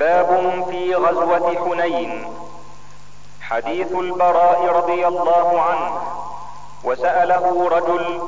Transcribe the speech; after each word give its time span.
باب 0.00 0.64
في 0.70 0.94
غزوة 0.94 1.56
حنين. 1.64 2.32
حديث 3.40 3.92
البراء 3.92 4.66
رضي 4.66 5.06
الله 5.06 5.62
عنه. 5.62 6.00
وسأله 6.84 7.68
رجل 7.68 8.20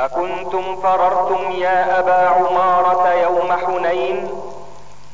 أكنتم 0.00 0.76
فررتم 0.76 1.50
يا 1.50 1.98
أبا 1.98 2.28
عمارة 2.28 3.12
يوم 3.12 3.52
حنين؟ 3.52 4.42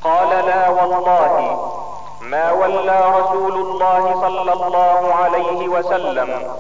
قال 0.05 0.29
لا 0.47 0.69
والله. 0.69 1.61
ما 2.21 2.53
ولى 2.53 3.13
رسول 3.21 3.53
الله 3.53 4.21
صلى 4.21 4.53
الله 4.53 5.15
عليه 5.15 5.69
وسلم. 5.69 6.55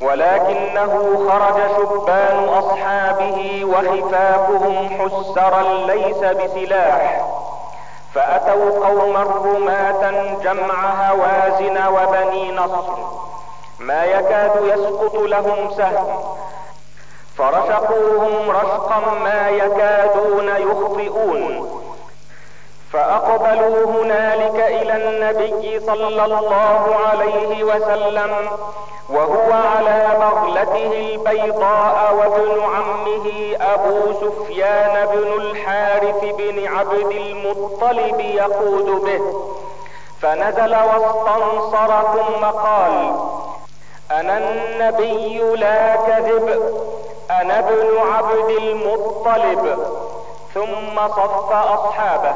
ولكنه 0.00 0.92
خرج 1.30 1.62
شبان 1.76 2.48
أصحابه 2.48 3.64
وخفافهم 3.64 4.88
حسرا 4.88 5.62
ليس 5.62 6.16
بسلاح. 6.16 7.35
فأتوا 8.16 8.86
قوما 8.86 9.22
رماة 9.22 10.34
جمع 10.42 11.10
هوازن 11.10 11.86
وبني 11.86 12.52
نصر. 12.52 12.98
ما 13.78 14.04
يكاد 14.04 14.52
يسقط 14.64 15.14
لهم 15.14 15.70
سهم. 15.76 16.36
فرشقوهم 17.38 18.50
رشقا 18.50 19.00
ما 19.24 19.48
يكادون 19.48 20.48
يخطئون. 20.48 21.82
فأقبلوا 22.92 23.86
هنالك 23.86 24.60
إلى 24.60 24.96
النبي 24.96 25.80
صلى 25.80 26.24
الله 26.24 26.96
عليه 27.08 27.64
وسلم 27.64 28.50
وهو 29.10 29.52
على 29.52 30.16
بغلته 30.20 30.92
البيضاء 30.92 32.14
وابن 32.14 32.60
عمه 32.60 33.56
أبو 33.60 34.12
سفيان 34.12 35.06
بن 35.06 35.42
الحارث 35.42 36.24
بن 36.24 36.66
عبد 36.66 37.10
المطلب 37.10 38.20
يقود 38.20 39.04
به. 39.04 39.20
فنزل 40.22 40.76
واستنصر 40.76 42.02
ثم 42.02 42.44
قال 42.44 43.14
أنا 44.10 44.38
النبي 44.38 45.38
لا 45.38 45.96
كذب 45.96 46.76
أنا 47.30 47.58
ابن 47.58 47.98
عبد 48.12 48.50
المطلب. 48.50 49.78
ثم 50.54 51.08
صف 51.08 51.52
أصحابه. 51.52 52.34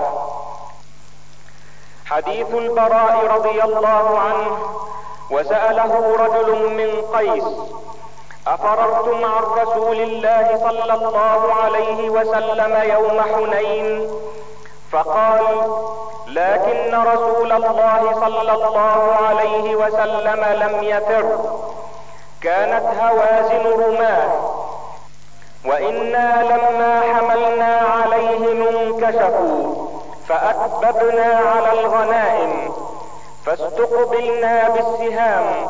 حديث 2.11 2.55
البراء 2.55 3.27
رضي 3.37 3.63
الله 3.65 4.19
عنه 4.19 4.59
وسأله 5.31 6.17
رجل 6.19 6.69
من 6.71 7.03
قيس 7.19 7.45
أفررتم 8.47 9.25
عن 9.25 9.43
رسول 9.43 9.97
الله 10.01 10.59
صلى 10.69 10.95
الله 10.95 11.55
عليه 11.65 12.11
وسلم 12.11 12.91
يوم 12.91 13.21
حنين؟ 13.21 14.11
فقال 14.93 15.41
لكن 16.27 16.95
رسول 16.95 17.53
الله 17.53 18.13
صلى 18.21 18.53
الله 18.53 19.15
عليه 19.29 19.77
وسلم 19.77 20.45
لم 20.45 20.83
يفر 20.83 21.39
كانت 22.43 22.87
هوازن 23.01 23.67
رماه 23.85 24.31
وإنا 25.67 26.43
لما 26.43 27.01
حملنا 27.01 27.77
عليهم 27.77 28.63
انكشفوا 28.77 29.80
فأكببنا 30.31 31.41
على 31.55 31.81
الغنائم. 31.81 32.73
فاستقبلنا 33.47 34.69
بالسهام. 34.69 35.67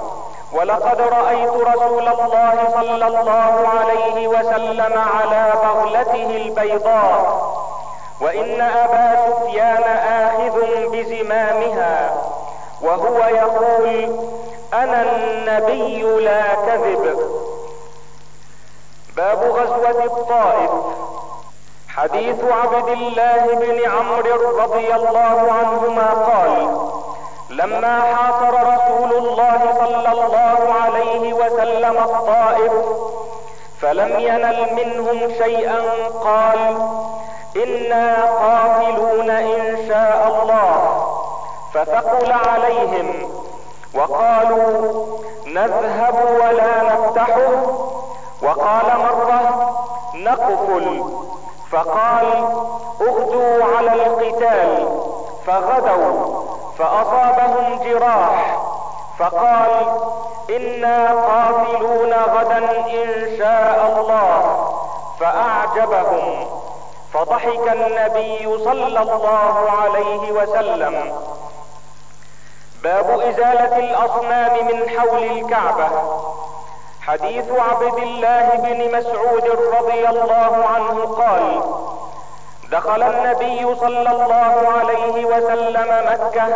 ولقد 0.52 1.00
رأيت 1.00 1.50
رسول 1.50 2.08
الله 2.08 2.54
صلى 2.74 3.06
الله 3.06 3.68
عليه 3.78 4.28
وسلم 4.28 4.98
على 4.98 5.52
بغلته 5.62 6.36
البيضاء. 6.36 7.50
وإن 8.20 8.60
أبا 8.60 9.26
سفيان 9.26 9.82
آخذ 10.22 10.56
بزمامها. 10.92 12.14
وهو 12.82 13.18
يقول 13.18 14.16
أنا 14.74 15.02
النبي 15.02 16.02
لا 16.02 16.54
كذب. 16.54 17.18
باب 19.16 19.38
غزوة 19.38 20.04
الطائف. 20.04 20.70
حديث 21.96 22.44
عبد 22.44 22.88
الله 22.88 23.46
بن 23.54 23.90
عمرو 23.90 24.58
رضي 24.58 24.94
الله 24.94 25.52
عنهما 25.52 26.08
قال 26.10 26.78
لما 27.50 28.00
حاصر 28.00 28.54
رسول 28.74 29.12
الله 29.12 29.60
صلى 29.80 30.12
الله 30.12 30.74
عليه 30.84 31.32
وسلم 31.32 31.98
الطائف 31.98 32.72
فلم 33.80 34.20
ينل 34.20 34.66
منهم 34.74 35.32
شيئا 35.38 35.82
قال 36.24 36.76
إنا 37.56 38.24
قاتلون 38.24 39.30
إن 39.30 39.88
شاء 39.88 40.42
الله. 40.42 41.06
فثقل 41.74 42.32
عليهم 42.32 43.32
وقالوا 43.94 45.06
نذهب 45.46 46.14
ولا 46.40 46.82
نفتحه. 46.82 47.62
وقال 48.42 48.86
مرة 48.98 49.72
نقفل. 50.14 51.04
فقال 51.72 52.54
اغدوا 53.00 53.64
على 53.76 53.92
القتال. 53.92 54.88
فغدوا 55.46 56.42
فأصابهم 56.78 57.82
جراح. 57.84 58.56
فقال 59.18 59.86
إنا 60.50 61.08
قاتلون 61.08 62.12
غدا 62.12 62.58
إن 62.80 63.36
شاء 63.38 63.94
الله. 63.96 64.66
فأعجبهم. 65.20 66.46
فضحك 67.14 67.68
النبي 67.72 68.58
صلى 68.64 69.02
الله 69.02 69.70
عليه 69.82 70.32
وسلم. 70.32 71.12
باب 72.82 73.10
إزالة 73.20 73.78
الأصنام 73.78 74.66
من 74.66 74.88
حول 74.88 75.22
الكعبة. 75.22 75.88
حديث 77.06 77.44
عبد 77.50 77.98
الله 77.98 78.48
بن 78.56 78.98
مسعود 78.98 79.44
رضي 79.78 80.08
الله 80.08 80.64
عنه 80.74 81.04
قال 81.04 81.62
دخل 82.70 83.02
النبي 83.02 83.74
صلى 83.80 84.10
الله 84.10 84.68
عليه 84.78 85.24
وسلم 85.24 86.12
مكة 86.12 86.48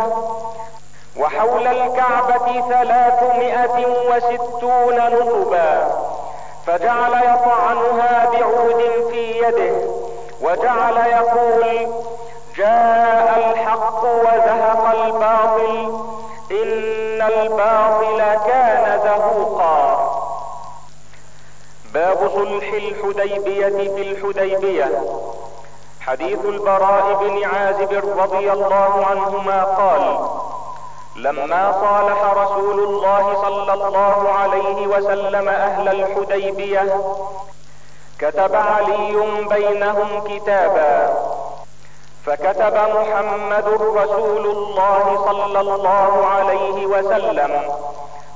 وحول 1.17 1.67
الكعبة 1.67 2.61
ثلاثمائة 2.69 3.85
وستون 4.09 4.95
نصبا 4.97 5.87
فجعل 6.67 7.13
يطعنها 7.13 8.25
بعود 8.33 8.81
في 9.11 9.37
يده 9.39 9.75
وجعل 10.41 10.97
يقول 10.97 11.87
جاء 12.57 13.51
الحق 13.51 14.03
وزهق 14.03 14.91
الباطل 15.03 15.99
إن 16.51 17.21
الباطل 17.21 18.19
كان 18.47 18.99
زهوقا 19.03 19.95
باب 21.93 22.14
صلح 22.29 22.73
الحديبية 22.73 23.67
في 23.67 24.01
الحديبية. 24.01 25.03
حديث 26.01 26.45
البراء 26.45 27.13
بن 27.13 27.43
عازب 27.43 28.19
رضي 28.19 28.51
الله 28.51 29.05
عنهما 29.05 29.63
قال 29.63 30.29
لما 31.15 31.71
صالح 31.71 32.33
رسول 32.33 32.79
الله 32.79 33.41
صلى 33.41 33.73
الله 33.73 34.29
عليه 34.29 34.87
وسلم 34.87 35.49
أهل 35.49 35.87
الحديبية 35.87 37.01
كتب 38.19 38.55
علي 38.55 39.45
بينهم 39.49 40.23
كتابا. 40.27 41.13
فكتب 42.25 42.73
محمد 42.73 43.67
رسول 43.81 44.45
الله 44.45 45.25
صلى 45.25 45.59
الله 45.59 46.25
عليه 46.25 46.85
وسلم 46.85 47.61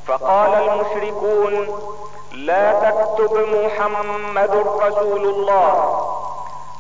فقال 0.08 0.54
المشركون 0.54 1.68
لا 2.32 2.74
تكتب 2.74 3.34
محمد 3.64 4.66
رسول 4.82 5.22
الله. 5.22 6.06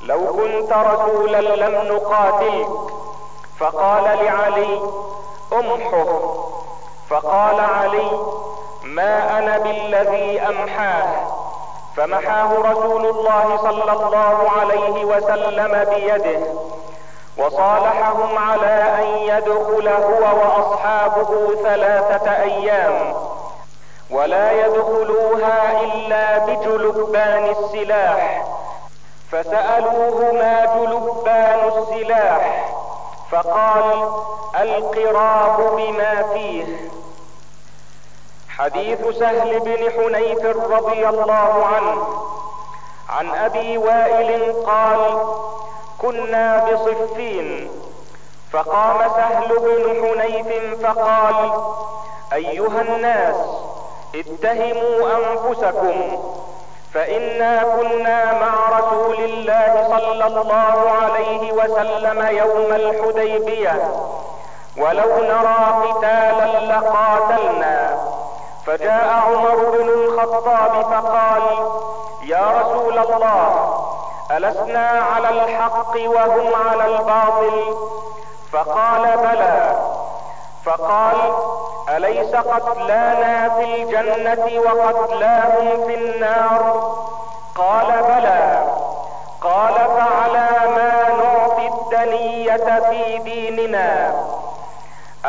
لو 0.01 0.19
كنت 0.27 0.73
رسولا 0.73 1.41
لم 1.41 1.95
نقاتلك. 1.95 2.67
فقال 3.59 4.03
لعلي 4.03 4.81
امحه. 5.53 6.19
فقال 7.09 7.59
علي 7.59 8.11
ما 8.83 9.37
أنا 9.39 9.57
بالذي 9.57 10.41
أمحاه. 10.41 11.27
فمحاه 11.97 12.53
رسول 12.53 13.05
الله 13.05 13.57
صلى 13.57 13.91
الله 13.91 14.49
عليه 14.59 15.05
وسلم 15.05 15.83
بيده. 15.93 16.39
وصالحهم 17.37 18.37
على 18.37 18.95
أن 18.99 19.07
يدخل 19.17 19.87
هو 19.87 20.23
وأصحابه 20.39 21.55
ثلاثة 21.63 22.31
أيام. 22.31 23.13
ولا 24.11 24.65
يدخلوها 24.65 25.81
إلا 25.81 26.37
بجلبان 26.37 27.55
السلاح. 27.59 28.45
فسألوه 29.31 30.31
ما 30.33 30.65
جلبان 30.65 31.59
السلاح. 31.77 32.73
فقال 33.31 34.11
القراب 34.61 35.75
بما 35.77 36.23
فيه. 36.33 36.89
حديث 38.49 39.07
سهل 39.19 39.59
بن 39.59 39.91
حنيف 39.91 40.45
رضي 40.45 41.09
الله 41.09 41.65
عنه. 41.65 42.07
عن 43.09 43.29
أبي 43.29 43.77
وائل 43.77 44.53
قال 44.65 45.19
كنا 45.97 46.65
بصفين. 46.65 47.71
فقام 48.53 49.09
سهل 49.15 49.59
بن 49.59 50.05
حنيف 50.05 50.81
فقال 50.85 51.51
أيها 52.33 52.81
الناس 52.81 53.35
اتهموا 54.15 55.09
أنفسكم 55.17 56.19
فإنا 56.93 57.63
كنا 57.63 58.33
مع 58.33 58.79
رسول 58.79 59.15
الله 59.15 59.87
صلى 59.89 60.25
الله 60.25 60.91
عليه 61.01 61.51
وسلم 61.51 62.37
يوم 62.37 62.73
الحديبية. 62.73 63.91
ولو 64.77 65.23
نرى 65.23 65.87
قتالا 65.87 66.59
لقاتلنا. 66.59 67.97
فجاء 68.65 69.23
عمر 69.27 69.55
بن 69.55 69.89
الخطاب 69.89 70.71
فقال 70.81 71.41
يا 72.23 72.61
رسول 72.61 72.97
الله 72.99 73.75
ألسنا 74.31 74.87
على 74.89 75.29
الحق 75.29 75.93
وهم 75.95 76.53
على 76.69 76.85
الباطل؟ 76.85 77.75
فقال 78.51 79.17
بلى. 79.17 79.75
فقال 80.65 81.33
أليس 81.95 82.35
قتلانا 82.35 83.49
في 83.49 83.83
الجنة 83.83 84.61
وقتلاهم 84.61 85.87
في 85.87 85.95
النار؟ 85.95 86.93
قال 87.55 87.85
بلى. 87.85 88.63
قال 89.41 89.73
فعلى 89.73 90.49
ما 90.75 91.09
نعطي 91.23 91.67
الدنية 91.67 92.79
في 92.79 93.17
ديننا. 93.17 94.13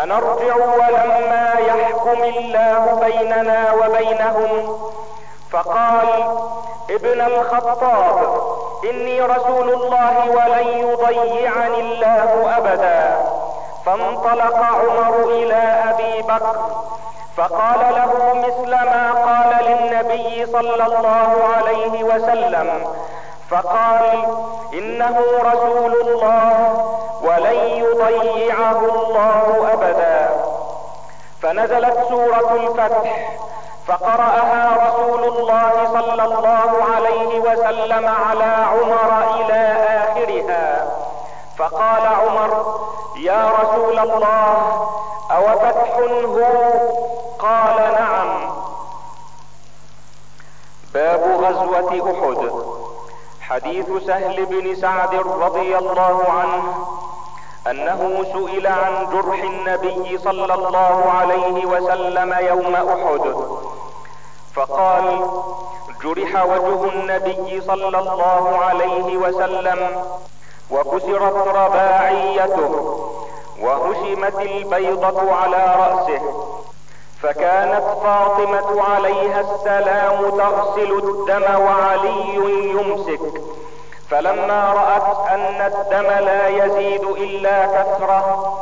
أنرجع 0.02 0.56
ولما 0.56 1.52
يحكم 1.58 2.22
الله 2.22 3.00
بيننا 3.04 3.72
وبينهم. 3.72 4.78
فقال 5.50 6.08
ابن 6.90 7.20
الخطاب 7.20 8.40
إني 8.90 9.20
رسول 9.20 9.70
الله 9.70 10.30
ولن 10.30 10.66
يضيعني 10.78 11.80
الله 11.80 12.56
أبدا. 12.56 13.29
فانطلق 13.86 14.56
عمر 14.56 15.24
إلى 15.24 15.62
أبي 15.90 16.22
بكر 16.22 16.56
فقال 17.36 17.80
له 17.94 18.34
مثل 18.34 18.70
ما 18.70 19.12
قال 19.12 19.64
للنبي 19.64 20.46
صلى 20.46 20.86
الله 20.86 21.30
عليه 21.56 22.04
وسلم 22.04 22.86
فقال 23.50 24.24
إنه 24.72 25.20
رسول 25.42 25.92
الله 26.00 26.84
ولن 27.22 27.56
يضيعه 27.56 28.78
الله 28.78 29.68
أبدا. 29.72 30.30
فنزلت 31.42 31.98
سورة 32.08 32.50
الفتح 32.54 33.30
فقرأها 33.86 34.76
رسول 34.86 35.24
الله 35.24 35.72
صلى 35.92 36.22
الله 36.22 36.70
عليه 36.94 37.40
وسلم 37.40 38.08
على 38.08 38.52
عمر 38.72 39.40
إلى 39.40 39.76
آخرها. 40.02 40.86
فقال 41.58 42.06
عمر 42.06 42.80
يا 43.20 43.50
رسول 43.62 43.98
الله 43.98 44.88
أو 45.30 45.58
فتح 45.58 45.98
هو 46.24 46.44
قال 47.38 47.92
نعم. 47.92 48.50
باب 50.94 51.20
غزوة 51.44 52.10
أحد. 52.12 52.50
حديث 53.40 53.86
سهل 54.06 54.46
بن 54.46 54.74
سعد 54.74 55.14
رضي 55.14 55.78
الله 55.78 56.24
عنه 56.28 56.62
أنه 57.70 58.24
سئل 58.32 58.66
عن 58.66 59.06
جرح 59.12 59.42
النبي 59.42 60.18
صلى 60.18 60.54
الله 60.54 61.10
عليه 61.10 61.66
وسلم 61.66 62.34
يوم 62.40 62.74
أحد. 62.74 63.34
فقال 64.54 65.30
جرح 66.02 66.44
وجه 66.44 66.88
النبي 66.92 67.60
صلى 67.60 67.98
الله 67.98 68.58
عليه 68.58 69.16
وسلم 69.16 70.04
وكسرت 70.72 71.48
رباعيته 71.48 73.00
وهشمت 73.62 74.40
البيضة 74.40 75.34
على 75.34 75.76
رأسه 75.78 76.20
فكانت 77.22 77.84
فاطمة 78.02 78.82
عليها 78.82 79.40
السلام 79.40 80.30
تغسل 80.30 80.92
الدم 80.92 81.60
وعلي 81.64 82.34
يمسك 82.70 83.42
فلما 84.10 84.72
رأت 84.72 85.28
أن 85.28 85.72
الدم 85.72 86.24
لا 86.24 86.48
يزيد 86.48 87.02
إلا 87.02 87.66
كثرة 87.66 88.54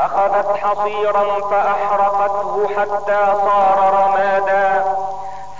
أخذت 0.00 0.56
حصيرا 0.56 1.40
فأحرقته 1.50 2.68
حتى 2.76 3.26
صار 3.44 3.94
رمادا 3.94 4.84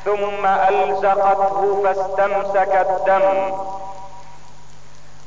ثم 0.05 0.47
ألزقته 0.47 1.83
فاستمسك 1.85 2.87
الدم. 2.91 3.53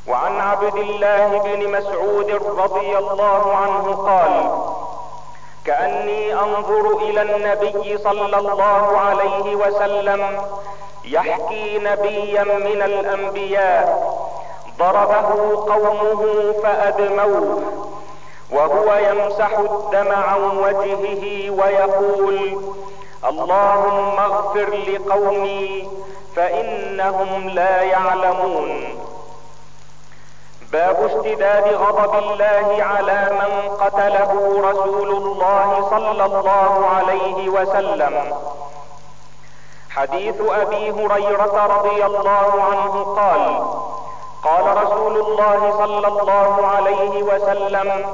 وعن 0.08 0.40
عبد 0.40 0.76
الله 0.76 1.28
بن 1.44 1.72
مسعود 1.72 2.32
رضي 2.58 2.98
الله 2.98 3.56
عنه 3.56 3.94
قال 3.94 4.52
كأني 5.66 6.34
أنظر 6.34 6.98
إلى 6.98 7.22
النبي 7.22 7.98
صلى 7.98 8.38
الله 8.38 8.98
عليه 8.98 9.56
وسلم 9.56 10.42
يحكي 11.06 11.80
نبيا 11.80 12.44
من 12.44 12.82
الأنبياء 12.82 14.14
ضربه 14.80 15.56
قومه 15.74 16.54
فأدموه 16.64 17.62
وهو 18.52 18.94
يمسح 18.96 19.58
الدم 19.60 20.12
عن 20.12 20.58
وجهه 20.58 21.50
ويقول 21.50 22.58
اللهم 23.30 24.20
اغفر 24.20 24.70
لقومي 24.88 25.90
فإنهم 26.36 27.50
لا 27.50 27.82
يعلمون. 27.82 29.00
باب 30.72 31.06
اشتداد 31.06 31.74
غضب 31.74 32.16
الله 32.16 32.84
على 32.84 33.30
من 33.32 33.76
قتله 33.76 34.32
رسول 34.70 35.10
الله 35.12 35.90
صلى 35.90 36.26
الله 36.26 36.86
عليه 36.96 37.50
وسلم. 37.50 38.34
حديث 39.90 40.36
أبي 40.42 40.92
هريرة 40.92 41.66
رضي 41.66 42.06
الله 42.06 42.64
عنه 42.64 43.04
قال 43.04 43.44
قال 44.44 44.84
رسول 44.84 45.18
الله 45.18 45.74
صلى 45.78 46.08
الله 46.08 46.68
عليه 46.68 47.24
وسلم 47.24 48.06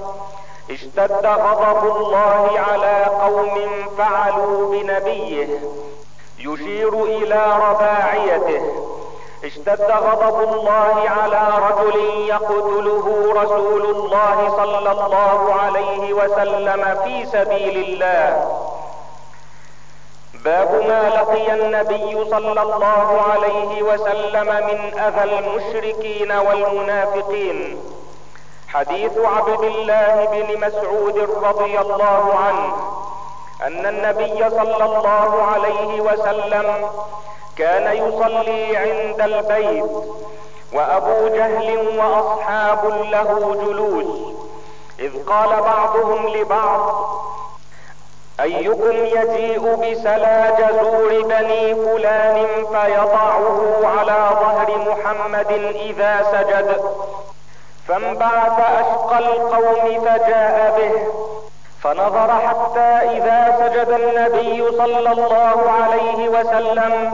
اشتد 0.71 1.25
غضب 1.25 1.95
الله 1.95 2.59
على 2.69 3.05
قوم 3.21 3.85
فعلوا 3.97 4.71
بنبيه 4.71 5.59
يشير 6.39 7.03
إلى 7.03 7.41
رباعيته. 7.69 8.94
اشتد 9.45 9.91
غضب 9.91 10.53
الله 10.53 11.09
على 11.09 11.43
رجل 11.69 11.95
يقتله 12.27 13.33
رسول 13.41 13.85
الله 13.85 14.37
صلى 14.57 14.91
الله 14.91 15.53
عليه 15.53 16.13
وسلم 16.13 16.97
في 17.03 17.25
سبيل 17.25 17.77
الله. 17.83 18.51
باب 20.33 20.71
ما 20.87 21.09
لقي 21.09 21.53
النبي 21.53 22.29
صلى 22.29 22.61
الله 22.61 23.21
عليه 23.31 23.83
وسلم 23.83 24.47
من 24.67 24.99
أذى 24.99 25.23
المشركين 25.23 26.31
والمنافقين. 26.31 27.81
حديث 28.67 29.17
عبد 29.17 29.63
الله 29.63 30.25
بن 30.31 30.67
مسعود 30.67 31.17
رضي 31.43 31.79
الله 31.79 32.35
عنه 32.45 32.73
أن 33.67 33.85
النبي 33.85 34.49
صلى 34.49 34.85
الله 34.85 35.43
عليه 35.43 36.01
وسلم 36.01 36.89
كان 37.57 37.95
يصلي 37.95 38.77
عند 38.77 39.21
البيت 39.21 39.91
وأبو 40.73 41.27
جهل 41.27 41.97
وأصحاب 41.97 42.85
له 43.11 43.55
جلوس 43.65 44.35
إذ 44.99 45.23
قال 45.25 45.61
بعضهم 45.61 46.27
لبعض 46.27 47.05
أيكم 48.39 48.91
يجيء 49.05 49.75
بسلا 49.75 50.49
جزور 50.59 51.21
بني 51.21 51.75
فلان 51.75 52.45
فيضعه 52.65 53.79
على 53.83 54.29
ظهر 54.41 54.77
محمد 54.89 55.51
إذا 55.75 56.23
سجد؟ 56.31 56.81
فانبعث 57.87 58.59
أشقى 58.59 59.19
القوم 59.19 60.01
فجاء 60.05 60.73
به 60.77 61.07
فنظر 61.83 62.31
حتى 62.47 63.17
إذا 63.17 63.55
سجد 63.59 63.89
النبي 63.89 64.71
صلى 64.77 65.11
الله 65.11 65.71
عليه 65.81 66.29
وسلم 66.29 67.04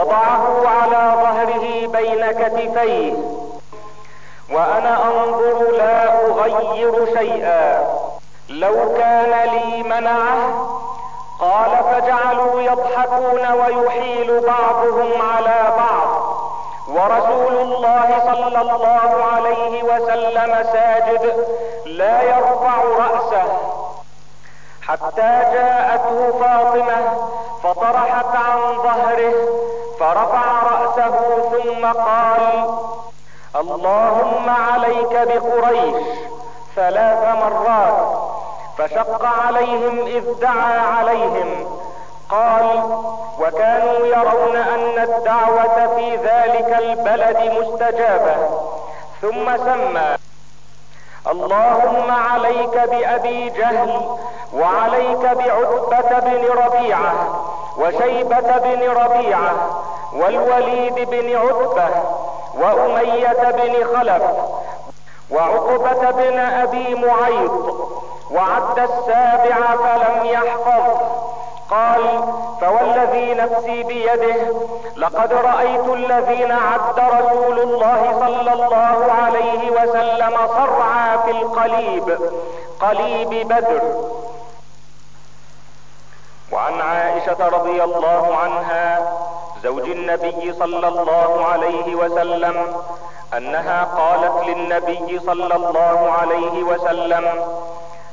وضعه 0.00 0.68
على 0.68 1.12
ظهره 1.22 1.86
بين 1.86 2.32
كتفيه. 2.32 3.12
وأنا 4.52 4.98
أنظر 5.04 5.70
لا 5.70 6.26
أغير 6.26 7.06
شيئا. 7.18 7.88
لو 8.48 8.94
كان 8.98 9.48
لي 9.50 9.82
منعه 9.82 10.68
قال 11.40 11.70
فجعلوا 11.90 12.60
يضحكون 12.62 13.52
ويحيل 13.52 14.40
بعضهم 14.40 15.22
على 15.22 15.72
بعض. 15.76 16.08
ورسول 16.88 17.56
الله 17.56 18.08
صلى 18.26 18.60
الله 18.60 19.24
عليه 19.34 19.82
وسلم 19.82 20.66
ساجد 20.72 21.46
لا 21.86 22.22
يرفع 22.22 22.82
رأسه. 22.98 23.48
حتى 24.82 25.32
جاءته 25.52 26.38
فاطمة 26.40 27.28
فطرحت 27.62 28.36
عن 28.36 28.82
ظهره 28.82 29.34
فرفع 30.00 30.62
رأسه 30.62 31.14
ثم 31.50 31.86
قال 31.86 32.74
اللهم 33.56 34.50
عليك 34.50 35.28
بقريش 35.28 36.04
ثلاث 36.76 37.36
مرات 37.42 38.18
فشق 38.78 39.24
عليهم 39.24 40.06
إذ 40.06 40.24
دعا 40.40 40.78
عليهم 40.98 41.78
قال 42.30 42.82
وكانوا 43.40 44.06
يرون 44.06 44.56
أن 44.56 44.98
الدعوة 45.02 45.96
في 45.96 46.16
ذلك 46.16 46.76
البلد 46.78 47.52
مستجابة 47.52 48.36
ثم 49.22 49.56
سمى 49.56 50.16
اللهم 51.26 52.10
عليك 52.10 52.74
بأبي 52.90 53.48
جهل 53.50 54.00
وعليك 54.54 55.18
بعتبة 55.20 56.18
بن 56.18 56.44
ربيعة 56.64 57.12
وشيبة 57.78 58.58
بن 58.58 58.88
ربيعة 58.90 59.52
والوليد 60.16 60.94
بن 61.10 61.36
عتبة 61.36 61.88
وأمية 62.54 63.50
بن 63.50 63.96
خلف 63.96 64.22
وعقبة 65.30 66.10
بن 66.10 66.38
أبي 66.38 66.94
معيط 66.94 67.76
وعد 68.30 68.78
السابع 68.78 69.56
فلم 69.76 70.24
يحفظ 70.24 70.98
قال 71.70 72.22
فوالذي 72.60 73.34
نفسي 73.34 73.82
بيده 73.82 74.52
لقد 74.96 75.32
رأيت 75.32 75.86
الذين 75.88 76.52
عد 76.52 76.98
رسول 76.98 77.58
الله 77.60 78.16
صلى 78.20 78.52
الله 78.52 79.12
عليه 79.12 79.70
وسلم 79.70 80.34
صرعى 80.48 81.18
في 81.24 81.30
القليب 81.30 82.18
قليب 82.80 83.48
بدر. 83.48 83.82
وعن 86.52 86.80
عائشة 86.80 87.48
رضي 87.48 87.84
الله 87.84 88.36
عنها 88.36 89.12
زوج 89.62 89.88
النبي 89.90 90.52
صلى 90.52 90.88
الله 90.88 91.44
عليه 91.52 91.94
وسلم 91.94 92.76
أنها 93.36 93.84
قالت 93.84 94.46
للنبي 94.46 95.20
صلى 95.26 95.54
الله 95.56 96.12
عليه 96.20 96.62
وسلم 96.62 97.24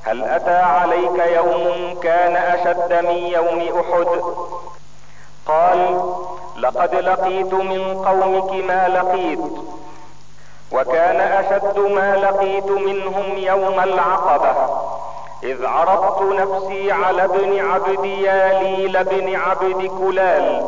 هل 0.05 0.23
أتى 0.23 0.55
عليك 0.55 1.19
يوم 1.35 1.99
كان 2.03 2.35
أشد 2.35 3.05
من 3.05 3.17
يوم 3.17 3.59
أحد؟ 3.79 4.21
قال 5.47 6.01
لقد 6.57 6.95
لقيت 6.95 7.53
من 7.53 8.05
قومك 8.05 8.51
ما 8.65 8.87
لقيت 8.87 9.39
وكان 10.71 11.21
أشد 11.21 11.79
ما 11.79 12.15
لقيت 12.15 12.65
منهم 12.71 13.37
يوم 13.37 13.79
العقبة 13.79 14.55
إذ 15.43 15.65
عرضت 15.65 16.21
نفسي 16.21 16.91
على 16.91 17.23
ابن 17.23 17.59
عبد 17.59 18.05
ياليل 18.05 19.03
بن 19.03 19.35
عبد 19.35 19.85
كلال 19.99 20.67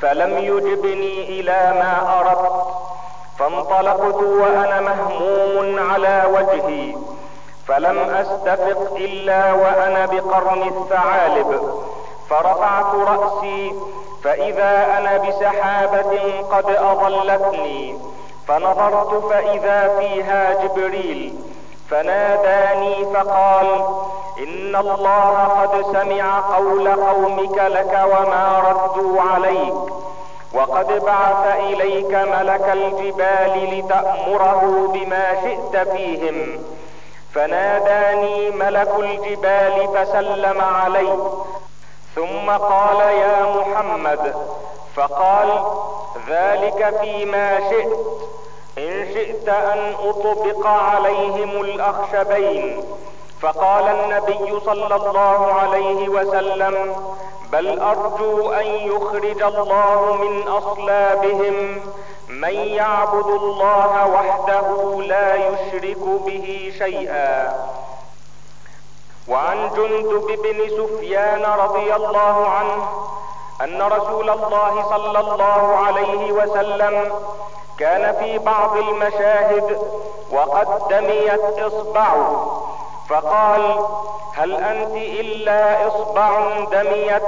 فلم 0.00 0.38
يجبني 0.38 1.40
إلى 1.40 1.72
ما 1.74 2.20
أردت 2.20 2.66
فانطلقت 3.38 4.22
وأنا 4.22 4.80
مهموم 4.80 5.90
على 5.90 6.24
وجهي 6.34 6.94
فلم 7.68 7.98
أستفق 7.98 8.94
إلا 8.96 9.52
وأنا 9.52 10.06
بقرن 10.06 10.62
الثعالب. 10.62 11.60
فرفعت 12.30 12.94
رأسي 12.94 13.72
فإذا 14.24 14.98
أنا 14.98 15.16
بسحابة 15.16 16.44
قد 16.50 16.70
أظلتني. 16.70 17.98
فنظرت 18.48 19.24
فإذا 19.30 19.98
فيها 19.98 20.62
جبريل. 20.62 21.34
فناداني 21.90 23.04
فقال 23.04 23.66
إن 24.38 24.76
الله 24.76 25.48
قد 25.60 25.84
سمع 25.92 26.40
قول 26.56 26.88
قومك 26.88 27.58
لك 27.58 28.00
وما 28.04 28.62
ردوا 28.68 29.22
عليك. 29.22 29.74
وقد 30.54 31.04
بعث 31.04 31.56
إليك 31.60 32.14
ملك 32.14 32.68
الجبال 32.72 33.78
لتأمره 33.78 34.90
بما 34.94 35.34
شئت 35.42 35.88
فيهم. 35.88 36.64
فناداني 37.34 38.50
ملك 38.50 38.94
الجبال 38.98 39.88
فسلم 39.94 40.60
علي. 40.60 41.18
ثم 42.14 42.50
قال 42.50 43.00
يا 43.00 43.46
محمد 43.56 44.34
فقال 44.96 45.64
ذلك 46.28 46.94
فيما 47.00 47.70
شئت. 47.70 47.98
إن 48.78 49.14
شئت 49.14 49.48
أن 49.48 49.94
أطبق 50.08 50.66
عليهم 50.66 51.60
الأخشبين. 51.60 52.84
فقال 53.40 53.84
النبي 53.88 54.60
صلى 54.60 54.94
الله 54.94 55.52
عليه 55.52 56.08
وسلم 56.08 56.96
بل 57.52 57.80
أرجو 57.80 58.50
أن 58.52 58.66
يخرج 58.66 59.42
الله 59.42 60.16
من 60.22 60.48
أصلابهم. 60.48 61.80
من 62.42 62.54
يعبد 62.54 63.26
الله 63.26 64.06
وحده 64.06 64.68
لا 65.02 65.34
يشرك 65.34 66.04
به 66.26 66.72
شيئا. 66.78 67.32
وعن 69.28 69.70
جندب 69.76 70.26
بن 70.44 70.58
سفيان 70.78 71.44
رضي 71.44 71.94
الله 71.94 72.36
عنه 72.48 72.82
أن 73.64 73.82
رسول 73.82 74.30
الله 74.30 74.74
صلى 74.90 75.18
الله 75.20 75.76
عليه 75.86 76.32
وسلم 76.32 77.12
كان 77.78 78.14
في 78.20 78.38
بعض 78.38 78.76
المشاهد 78.76 79.78
وقد 80.32 80.88
دميت 80.90 81.58
إصبعه. 81.58 82.22
فقال 83.08 83.86
هل 84.34 84.52
أنت 84.52 84.96
إلا 84.96 85.88
إصبع 85.88 86.30
دميت 86.72 87.22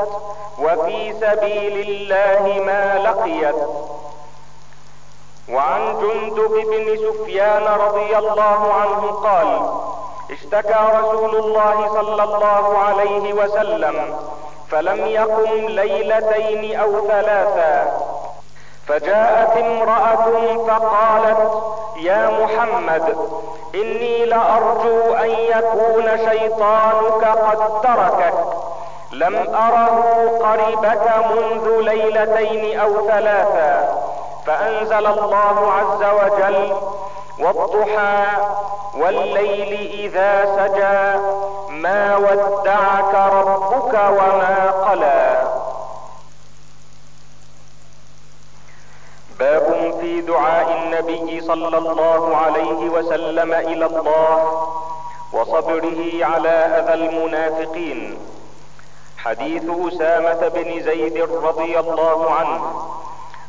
وفي 0.59 1.13
سبيل 1.13 1.75
الله 1.89 2.63
ما 2.67 2.99
لقيت؟ 2.99 3.61
وعن 5.53 5.99
جندب 6.01 6.51
بن 6.51 6.97
سفيان 6.97 7.65
رضي 7.87 8.19
الله 8.19 8.73
عنه 8.73 9.11
قال 9.11 9.61
اشتكى 10.31 10.99
رسول 10.99 11.37
الله 11.37 11.89
صلى 11.89 12.25
الله 12.25 12.79
عليه 12.79 13.33
وسلم 13.33 14.17
فلم 14.71 15.07
يقم 15.07 15.69
ليلتين 15.69 16.81
أو 16.81 17.09
ثلاثا. 17.09 18.01
فجاءت 18.89 19.57
امرأة 19.57 20.27
فقالت 20.67 21.63
يا 21.97 22.31
محمد 22.41 23.17
إني 23.75 24.25
لأرجو 24.25 25.15
أن 25.15 25.31
يكون 25.31 26.19
شيطانك 26.29 27.25
قد 27.25 27.81
تركك. 27.83 28.35
لم 29.13 29.37
أره 29.55 30.29
قربك 30.39 31.15
منذ 31.31 31.81
ليلتين 31.81 32.81
أو 32.81 33.09
ثلاثا. 33.09 34.04
فأنزل 34.47 35.07
الله 35.07 35.73
عز 35.73 36.03
وجل 36.05 36.77
والضحى 37.39 38.27
والليل 38.95 39.91
إذا 39.91 40.45
سجى 40.57 41.21
ما 41.73 42.17
ودعك 42.17 43.15
ربك 43.33 43.95
وما 43.95 44.71
قلى. 44.71 45.45
باب 49.39 49.95
في 50.01 50.21
دعاء 50.21 50.73
النبي 50.73 51.41
صلى 51.41 51.79
الله 51.79 52.37
عليه 52.37 52.89
وسلم 52.89 53.53
إلى 53.53 53.87
الله 53.87 54.67
وصبره 55.33 56.25
على 56.25 56.49
أذى 56.49 56.95
المنافقين. 56.95 58.19
حديث 59.19 59.63
أسامة 59.63 60.49
بن 60.49 60.83
زيد 60.83 61.23
رضي 61.23 61.79
الله 61.79 62.31
عنه 62.31 62.85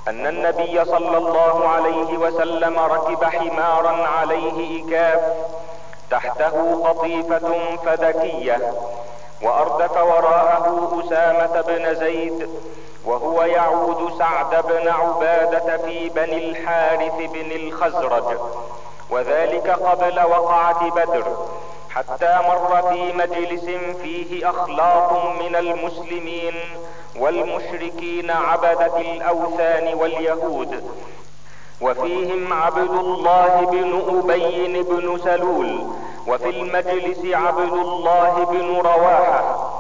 أن 0.08 0.28
النبي 0.28 0.86
صلى 0.86 1.18
الله 1.18 1.68
عليه 1.68 2.18
وسلم 2.18 2.80
ركب 2.80 3.24
حمارا 3.24 4.08
عليه 4.08 4.86
اكاف 4.86 5.22
تحته 6.12 6.84
قطيفة 6.86 7.76
فدكية 7.86 8.74
وأردف 9.42 9.98
وراءه 9.98 11.02
أسامة 11.06 11.62
بن 11.62 11.96
زيد 11.96 12.50
وهو 13.06 13.44
يعود 13.44 14.14
سعد 14.20 14.66
بن 14.66 14.88
عبادة 14.88 15.78
في 15.78 16.10
بني 16.10 16.50
الحارث 16.50 17.16
بن 17.18 17.52
الخزرج 17.52 18.38
وذلك 19.10 19.70
قبل 19.70 20.20
وقعة 20.20 20.90
بدر. 20.90 21.38
حتى 21.96 22.40
مر 22.48 22.82
في 22.92 23.14
مجلس 23.14 23.66
فيه 24.02 24.50
اخلاط 24.50 25.12
من 25.42 25.56
المسلمين 25.56 26.54
والمشركين 27.20 28.32
عبدة 28.32 28.98
الأوثان 28.98 29.94
واليهود 29.94 30.84
وفيهم 31.82 32.54
عبد 32.54 32.90
الله 32.92 33.68
بن 33.72 34.20
أبي 34.20 34.84
بن 34.84 35.20
سلول 35.24 35.88
وفي 36.28 36.50
المجلس 36.50 37.20
عبد 37.36 37.74
الله 37.74 38.46
بن 38.52 38.76
رواحة. 38.76 39.72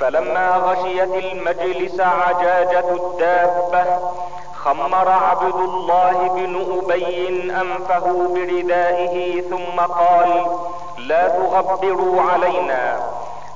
فلما 0.00 0.56
غشيت 0.56 1.14
المجلس 1.24 2.00
عجاجة 2.00 2.84
الدابة 2.90 3.98
خمر 4.54 5.08
عبد 5.08 5.54
الله 5.54 6.28
بن 6.34 6.78
أبي 6.78 7.28
أنفه 7.60 8.28
بردائه 8.34 9.40
ثم 9.40 9.80
قال 9.80 10.46
لا 11.08 11.28
تغبروا 11.28 12.22
علينا. 12.22 13.00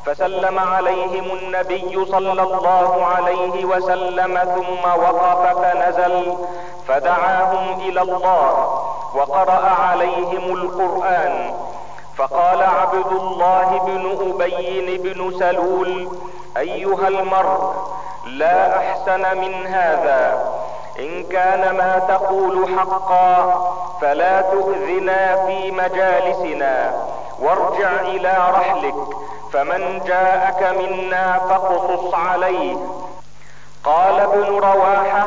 فسلم 0.07 0.59
عليهم 0.59 1.25
النبي 1.25 2.05
صلى 2.05 2.43
الله 2.43 3.07
عليه 3.07 3.65
وسلم 3.65 4.39
ثم 4.39 5.01
وقف 5.01 5.59
فنزل 5.59 6.37
فدعاهم 6.89 7.81
إلى 7.81 8.03
الله 8.03 8.81
وقرأ 9.15 9.65
عليهم 9.89 10.55
القرآن. 10.55 11.55
فقال 12.17 12.63
أبي 12.63 12.99
بن 14.99 15.39
سلول 15.39 16.09
أيها 16.57 17.09
المرء 17.09 17.75
لا 18.27 18.79
أحسن 18.79 19.39
من 19.39 19.67
هذا. 19.67 20.23
إن 20.99 21.23
كان 21.23 21.77
ما 21.77 21.99
تقول 21.99 22.79
حقا 22.79 23.55
فلا 24.01 24.41
تؤذنا 24.41 25.47
في 25.47 25.71
مجالسنا. 25.71 26.95
وارجع 27.41 28.01
إلى 28.01 28.35
رحلك 28.51 28.95
فمن 29.53 30.01
جاءك 30.07 30.77
منا 30.79 31.39
فاقصص 31.39 32.15
عليه. 32.15 32.77
قال 33.85 34.21
ابن 34.21 34.59
رواحة 34.59 35.27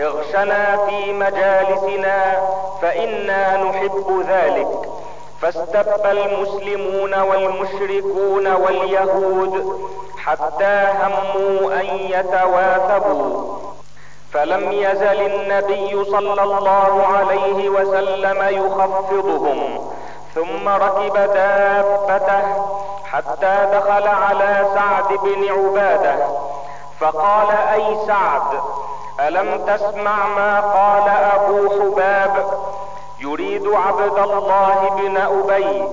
اغشنا 0.00 0.76
في 0.76 1.12
مجالسنا 1.12 2.42
فإنا 2.82 3.56
نحب 3.56 4.24
ذلك. 4.28 4.68
فاستب 5.40 6.06
المسلمون 6.06 7.14
والمشركون 7.14 8.46
واليهود 8.52 9.80
حتى 10.18 10.86
هموا 11.02 11.80
أن 11.80 11.86
يتواثبوا. 11.86 13.58
فلم 14.32 14.72
يزل 14.72 15.20
النبي 15.32 16.04
صلى 16.04 16.42
الله 16.42 17.06
عليه 17.06 17.68
وسلم 17.68 18.42
يخفضهم. 18.48 19.93
ثم 20.34 20.68
ركب 20.68 21.14
دابته 21.14 22.42
حتى 23.12 23.66
دخل 23.72 24.08
على 24.08 24.66
سعد 24.74 25.18
بن 25.22 25.48
عبادة. 25.50 26.16
فقال 27.00 27.50
أي 27.50 27.96
سعد 28.06 28.60
ألم 29.20 29.66
تسمع 29.66 30.26
ما 30.36 30.60
قال 30.60 31.08
أبو 31.08 31.70
حباب؟ 31.70 32.46
يريد 33.20 33.66
عبد 33.66 34.18
الله 34.18 34.90
بن 34.98 35.16
أبي. 35.16 35.88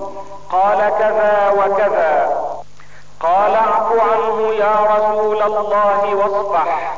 قال 0.52 0.78
كذا 1.00 1.54
وكذا. 1.58 2.30
قال 3.20 3.56
اعف 3.56 3.92
عنه 4.12 4.54
يا 4.54 4.76
رسول 4.96 5.42
الله 5.42 6.16
واصفح. 6.16 6.94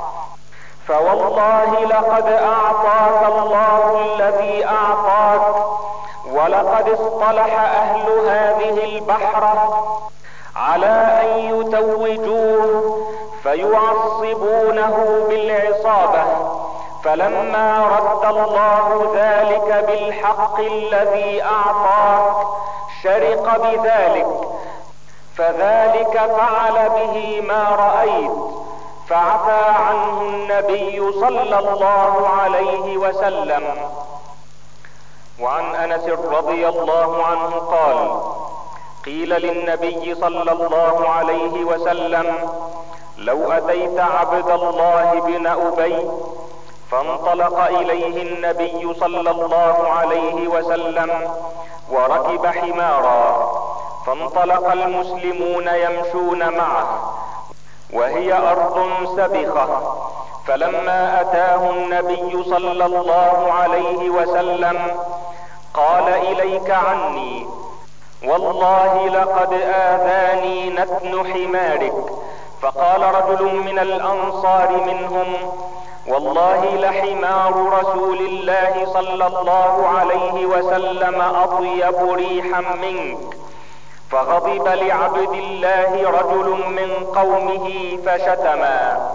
فوالله 0.88 1.86
لقد 1.86 2.28
أعطاك 2.28 3.32
الله 3.32 4.02
الذي 4.06 4.66
أعطاك. 4.66 5.63
ولقد 6.34 6.90
اصطلح 6.90 7.60
أهل 7.60 8.10
هذه 8.28 8.84
البحرة 8.84 9.98
على 10.56 11.22
أن 11.24 11.40
يتوجوه 11.40 12.98
فيعصبونه 13.44 15.26
بالعصابة. 15.30 16.24
فلما 17.04 17.86
رد 17.98 18.26
الله 18.36 19.12
ذلك 19.16 19.86
بالحق 19.88 20.60
الذي 20.60 21.44
اعطاك 21.44 22.48
شرق 23.04 23.58
بذلك. 23.58 24.28
فذلك 25.38 26.14
فعل 26.38 26.90
به 26.90 27.42
ما 27.42 27.64
رأيت 27.76 28.32
فعفى 29.10 29.66
عنه 29.90 30.22
النبي 30.22 31.12
صلى 31.12 31.60
الله 31.60 32.30
عليه 32.42 32.98
وسلم. 32.98 33.64
وعن 35.44 35.76
أنس 35.76 36.04
رضي 36.10 36.68
الله 36.68 37.26
عنه 37.26 37.50
قال 37.56 38.22
قيل 39.06 39.30
للنبي 39.30 40.16
صلى 40.16 40.52
الله 40.52 41.10
عليه 41.10 41.64
وسلم 41.64 42.36
لو 43.18 43.52
أتيت 43.52 44.00
عبد 44.00 44.50
الله 44.50 45.22
بن 45.26 45.48
أبي 45.48 46.10
فانطلق 46.92 47.60
إليه 47.60 48.22
النبي 48.24 48.94
صلى 49.00 49.32
الله 49.32 49.88
عليه 49.90 50.48
وسلم 50.48 51.10
وركب 51.92 52.46
حمارا 52.46 53.52
فانطلق 54.06 54.72
المسلمون 54.72 55.68
يمشون 55.68 56.58
معه 56.58 57.14
وهي 57.94 58.34
أرض 58.34 58.88
سبخة 59.18 59.96
فلما 60.48 61.22
أتاه 61.22 61.70
النبي 61.70 62.44
صلى 62.44 62.86
الله 62.86 63.52
عليه 63.54 64.10
وسلم 64.10 64.80
قال 65.74 66.08
إليك 66.14 66.70
عني 66.70 67.48
والله 68.28 69.08
لقد 69.08 69.54
آذاني 69.54 70.70
نتن 70.70 71.34
حمارك. 71.34 71.94
فقال 72.62 73.16
رجل 73.16 73.56
من 73.56 73.80
الأنصار 73.80 74.70
منهم 74.88 75.36
والله 76.08 76.76
لحمار 76.76 77.54
رسول 77.80 78.18
الله 78.18 78.88
صلى 78.94 79.28
الله 79.28 79.88
عليه 79.98 80.46
وسلم 80.46 81.22
أطيب 81.22 82.10
ريحا 82.14 82.62
منك. 82.82 83.18
فغضب 84.12 84.68
لعبد 84.68 85.34
الله 85.34 86.10
رجل 86.10 86.50
من 86.70 87.06
قومه 87.16 87.98
فشتما. 88.06 89.10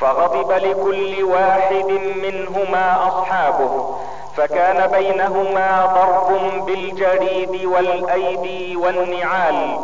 فغضب 0.00 0.52
لكل 0.52 1.24
واحد 1.24 1.90
منهما 2.24 3.08
أصحابه. 3.08 3.98
فكان 4.38 4.86
بينهما 4.86 5.86
ضرب 5.86 6.64
بالجريد 6.66 7.64
والايدي 7.64 8.76
والنعال 8.76 9.78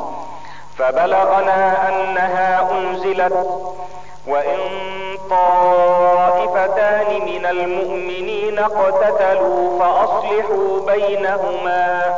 فبلغنا 0.78 1.88
أنها 1.88 2.70
أنزلت 2.70 3.46
وإن 4.26 4.58
طائفتان 5.30 7.24
من 7.24 7.46
المؤمنين 7.46 8.58
اقتتلوا 8.58 9.78
فأصلحوا 9.78 10.80
بينهما. 10.86 12.16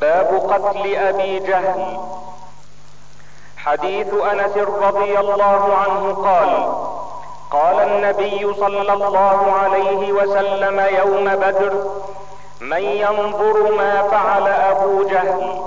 باب 0.00 0.26
قتل 0.50 0.96
أبي 0.96 1.38
جهل. 1.38 2.00
حديث 3.56 4.14
أنس 4.32 4.56
رضي 4.56 5.18
الله 5.18 5.74
عنه 5.76 6.14
قال 6.14 6.72
قال 7.50 7.80
النبي 7.80 8.54
صلى 8.60 8.92
الله 8.92 9.52
عليه 9.62 10.12
وسلم 10.12 10.80
يوم 10.80 11.24
بدر 11.24 11.72
من 12.60 12.82
ينظر 12.82 13.72
ما 13.76 14.02
فعل 14.02 14.48
أبو 14.48 15.02
جهل 15.02 15.60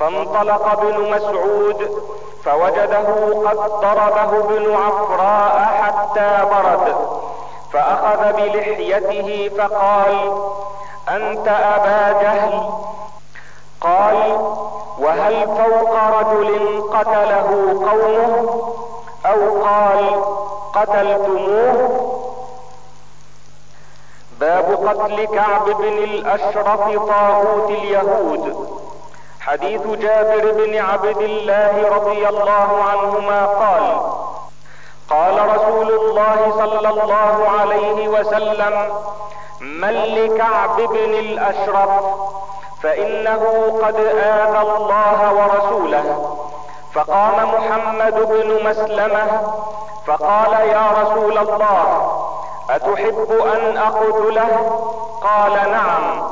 فانطلق 0.00 0.66
ابن 0.80 1.10
مسعود 1.10 2.02
فوجده 2.44 3.06
قد 3.48 3.56
ضربه 3.80 4.38
ابن 4.38 4.74
عفراء 4.74 5.60
حتى 5.82 6.38
برد 6.50 6.96
فأخذ 7.72 8.32
بلحيته 8.32 9.50
فقال 9.58 10.32
أنت 11.08 11.48
أبا 11.48 12.22
جهل؟ 12.22 12.62
قال 13.80 14.32
وهل 14.98 15.46
فوق 15.46 15.94
رجل 16.20 16.82
قتله 16.92 17.48
قومه؟ 17.90 18.62
أو 19.26 19.62
قال 19.64 20.22
قتلتموه؟ 20.74 22.08
باب 24.40 24.88
قتل 24.88 25.24
كعب 25.24 25.64
بن 25.64 25.98
الأشرف 25.98 27.06
طاغوت 27.08 27.70
اليهود. 27.70 28.68
حديث 29.40 29.86
جابر 29.86 30.52
بن 30.52 30.78
عبد 30.78 31.16
الله 31.16 31.88
رضي 31.96 32.28
الله 32.28 32.84
عنهما 32.90 33.46
قال 33.46 34.00
قال 35.10 35.56
رسول 35.56 35.90
الله 35.90 36.52
صلى 36.58 36.88
الله 36.88 37.48
عليه 37.60 38.08
وسلم 38.08 38.88
من 39.60 39.92
لكعب 39.92 40.76
بن 40.76 41.14
الأشرف 41.14 41.90
فإنه 42.82 43.42
قد 43.82 43.96
آذى 44.14 44.60
الله 44.60 45.32
ورسوله 45.32 46.36
فقام 46.94 47.54
محمد 47.54 48.14
بن 48.14 48.68
مسلمة 48.70 49.40
فقال 50.06 50.52
يا 50.52 50.90
رسول 51.02 51.38
الله 51.38 52.12
أتحب 52.70 53.28
أن 53.54 53.76
أقتله؟ 53.76 54.82
قال 55.22 55.52
نعم. 55.52 56.22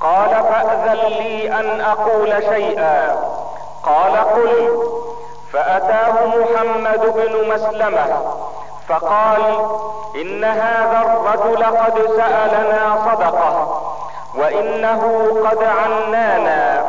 قال 0.00 0.30
فأذن 0.30 0.94
لي 0.94 1.60
أن 1.60 1.80
أقول 1.80 2.42
شيئا. 2.42 3.16
قال 3.84 4.16
قل. 4.16 4.78
فأتاه 5.52 6.26
محمد 6.26 7.00
بن 7.00 7.54
مسلمة 7.54 8.06
فقال 8.88 9.66
إن 10.14 10.44
هذا 10.44 11.02
الرجل 11.06 11.64
قد 11.64 12.06
سألنا 12.16 12.96
صدقة 13.04 13.82
وإنه 14.34 15.26
قد 15.50 15.64
عنانا. 15.64 16.84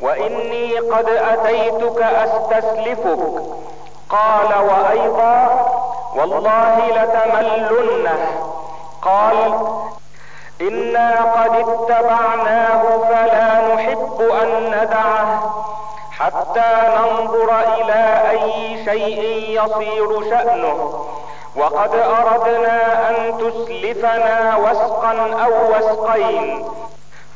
وإني 0.00 0.78
قد 0.78 1.08
أتيتك 1.08 2.02
أستسلفك. 2.02 3.42
قال 4.10 4.54
وأيضا 4.68 5.66
والله 6.16 6.76
لتملنه. 6.90 8.18
قال 9.02 9.58
إنا 10.60 11.10
قد 11.36 11.68
اتبعناه 11.68 12.82
فلا 13.08 13.74
نحب 13.74 14.22
أن 14.42 14.68
ندعه 14.68 15.54
حتى 16.10 16.72
ننظر 16.98 17.60
إلى 17.60 18.30
أي 18.30 18.84
شيء 18.84 19.20
يصير 19.62 20.30
شأنه. 20.30 21.06
وقد 21.56 21.94
أردنا 21.94 23.10
أن 23.10 23.38
تسلفنا 23.38 24.56
وسقا 24.56 25.14
أو 25.44 25.52
وسقين. 25.76 26.68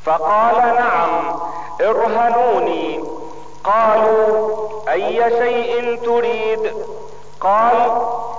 فقال 0.05 0.75
نعم 0.75 1.41
ارهنوني 1.81 3.05
قالوا 3.65 4.51
أي 4.93 5.31
شيء 5.31 5.99
تريد؟ 6.05 6.73
قال 7.41 7.77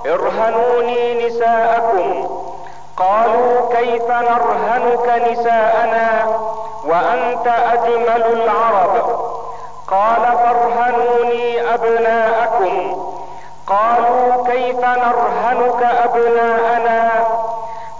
ارهنوني 0.05 1.27
نساءكم. 1.27 2.29
قالوا 2.97 3.73
كيف 3.75 4.07
نرهنك 4.07 5.29
نساءنا 5.31 6.37
وأنت 6.85 7.47
أجمل 7.47 8.23
العرب؟ 8.33 9.19
قال 9.87 10.21
فارهنوني 10.21 11.73
أبناءكم. 11.73 13.03
قالوا 13.67 14.47
كيف 14.47 14.79
نرهنك 14.79 15.83
أبناءنا؟ 16.03 17.27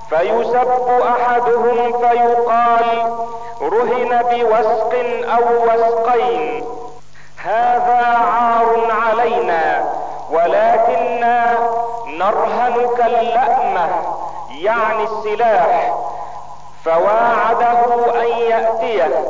فيسب 0.09 1.01
أحدهم 1.01 1.93
فيقال 1.99 3.13
رهن 3.61 4.21
بوسق 4.31 4.93
أو 5.37 5.63
وسقين. 5.63 6.65
هذا 7.43 8.17
عار 8.17 8.91
علينا 8.91 9.83
ولكنا 10.31 11.57
نرهنك 12.07 13.05
اللأمة 13.05 13.89
يعني 14.49 15.03
السلاح. 15.03 15.93
فواعده 16.85 18.21
أن 18.21 18.27
يأتيه 18.27 19.25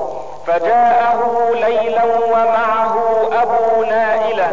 فجاءه 0.48 1.50
ليلا 1.54 2.04
ومعه 2.04 2.96
أبو 3.42 3.84
نائلة 3.84 4.52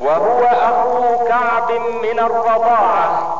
وهو 0.00 0.44
أخو 0.44 1.24
كعب 1.28 1.72
من 2.02 2.18
الرضاعة. 2.18 3.36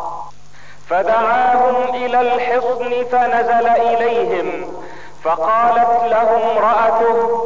فدعاهم 0.88 1.94
إلى 1.94 2.20
الحصن 2.20 3.04
فنزل 3.12 3.68
إليهم. 3.68 4.79
فقالت 5.24 6.04
له 6.04 6.28
امرأته 6.52 7.40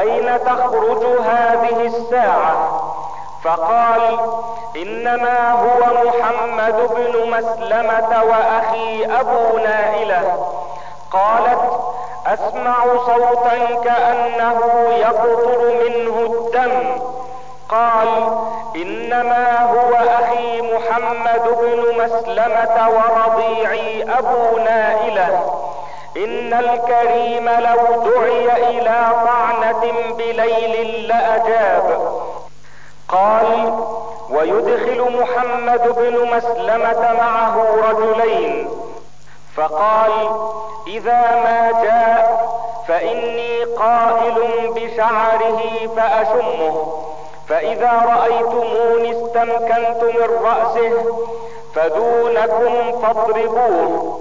أين 0.00 0.44
تخرج 0.44 1.04
هذه 1.04 1.86
الساعة؟ 1.86 2.82
فقال 3.44 4.18
إنما 4.76 5.52
هو 5.52 6.08
محمد 6.08 6.90
بن 6.96 7.30
مسلمة 7.30 8.24
وأخي 8.24 9.04
أبو 9.20 9.58
نائلة. 9.58 10.46
قالت 11.10 11.80
أسمع 12.26 12.84
صوتا 13.06 13.80
كأنه 13.84 14.60
يقطر 14.90 15.72
منه 15.84 16.16
الدم. 16.20 17.00
قال 17.68 18.08
إنما 18.76 19.62
هو 19.62 19.94
أخي 19.94 20.62
محمد 20.62 21.42
بن 21.60 22.04
مسلمة 22.04 22.88
ورضيعي 22.88 24.02
أبو 24.02 24.58
نائلة. 24.58 25.67
إن 26.16 26.52
الكريم 26.52 27.48
لو 27.48 28.02
دعي 28.02 28.68
إلى 28.70 29.06
طعنة 29.26 29.92
بليل 30.18 31.08
لأجاب. 31.08 32.12
قال 33.08 33.74
ويدخل 34.30 35.20
محمد 35.20 35.88
بن 35.96 36.36
مسلمة 36.36 37.12
معه 37.12 37.56
رجلين. 37.90 38.68
فقال 39.56 40.10
إذا 40.86 41.20
ما 41.44 41.82
جاء 41.82 42.48
فإني 42.88 43.64
قائل 43.64 44.36
بشعره 44.74 45.62
فأشمه. 45.96 47.04
فإذا 47.48 47.92
رأيتموني 47.92 49.10
استمكنت 49.12 50.02
من 50.02 50.30
رأسه 50.44 50.92
فدونكم 51.74 53.00
فاضربوه. 53.02 54.20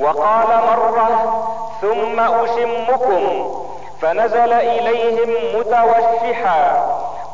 وقال 0.00 0.46
مرة 0.48 1.42
ثم 1.80 2.20
أشمكم. 2.20 3.54
فنزل 4.02 4.52
إليهم 4.52 5.58
متوشحا 5.58 6.86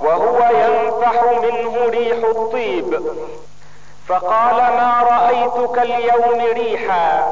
وهو 0.02 0.38
ينفح 0.38 1.22
منه 1.42 1.88
ريح 1.88 2.16
الطيب. 2.36 3.02
فقال 4.08 4.56
ما 4.56 5.02
رأيتك 5.10 5.78
اليوم 5.78 6.40
ريحا؟ 6.54 7.26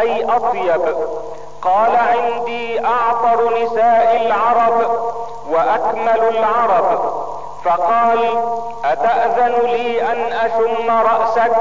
أي 0.00 0.24
أطيب. 0.24 0.96
قال 1.62 1.96
عندي 1.96 2.86
أعطر 2.86 3.62
نساء 3.62 4.26
العرب 4.26 4.90
وأكمل 5.50 6.38
العرب. 6.38 7.12
فقال 7.64 8.42
أتأذن 8.84 9.54
لي 9.66 10.12
أن 10.12 10.32
أشم 10.32 10.90
رأسك؟ 10.90 11.52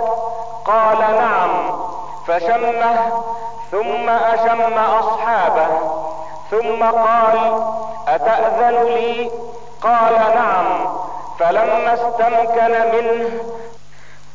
قال 0.65 1.00
نعم. 1.00 1.88
فشمه 2.30 3.24
ثم 3.72 4.10
أشم 4.10 4.74
أصحابه 4.78 5.68
ثم 6.52 6.84
قال 6.84 7.63
أتأذن 8.08 8.84
لي؟ 8.84 9.32
قال 9.82 10.13
نعم. 10.13 10.96
فلما 11.39 11.94
استمكن 11.94 12.72
منه 12.96 13.30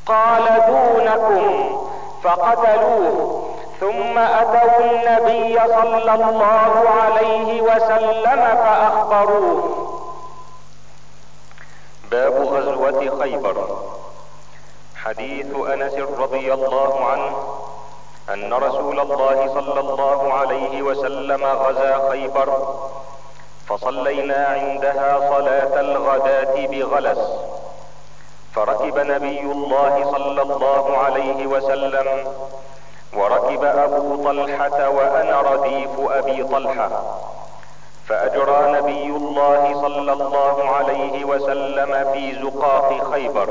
قال 0.07 0.63
دونكم 0.67 1.77
فقتلوه. 2.23 3.41
ثم 3.81 4.19
أتوا 4.19 4.81
النبي 4.81 5.59
صلى 5.59 6.15
الله 6.15 6.89
عليه 7.03 7.63
وسلم 7.63 8.41
فأخبروه. 8.65 9.87
باب 12.11 12.33
غزوة 12.33 13.21
خيبر. 13.21 13.79
حديث 15.05 15.47
أنس 15.73 15.95
رضي 15.95 16.53
الله 16.55 17.07
عنه. 17.07 17.37
أن 18.33 18.53
رسول 18.53 19.01
الله 19.01 19.49
صلى 19.55 19.81
الله 19.81 20.33
عليه 20.35 20.83
وسلم 20.83 21.45
غزا 21.45 22.09
خيبر 22.09 22.77
فصلينا 23.69 24.47
عندها 24.47 25.21
صلاة 25.31 25.81
الغداة 25.81 26.67
بغلس. 26.67 27.19
فركب 28.55 28.99
نبي 28.99 29.41
الله 29.41 30.11
صلى 30.13 30.43
الله 30.43 30.99
عليه 30.99 31.47
وسلم 31.47 32.09
وركب 33.17 33.65
أبو 33.65 34.25
طلحة 34.25 34.89
وأنا 34.89 35.41
رديف 35.41 35.91
أبي 36.01 36.45
طلحة. 36.45 36.91
فأجرى 38.09 38.73
نبي 38.73 39.07
الله 39.07 39.81
صلى 39.83 40.13
الله 40.13 40.71
عليه 40.71 41.25
وسلم 41.25 42.13
في 42.13 42.35
زقاق 42.43 43.11
خيبر. 43.13 43.49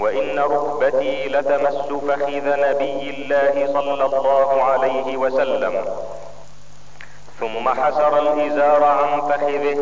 وإن 0.00 0.38
ركبتي 0.38 1.28
لتمس 1.28 1.74
فخذ 1.74 2.46
نبي 2.60 3.10
الله 3.10 3.72
صلى 3.72 4.04
الله 4.04 4.62
عليه 4.62 5.16
وسلم. 5.16 5.84
ثم 7.40 7.68
حسر 7.68 8.18
الإزار 8.18 8.84
عن 8.84 9.20
فخذه. 9.20 9.78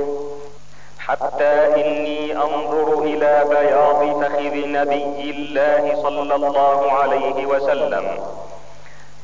حتى 0.98 1.54
إني 1.80 2.36
أنظر 2.36 2.98
إلى 2.98 3.44
بياض 3.48 4.22
فخذ 4.22 4.54
نبي 4.66 5.30
الله 5.30 6.02
صلى 6.02 6.34
الله 6.34 6.92
عليه 6.92 7.46
وسلم. 7.46 8.18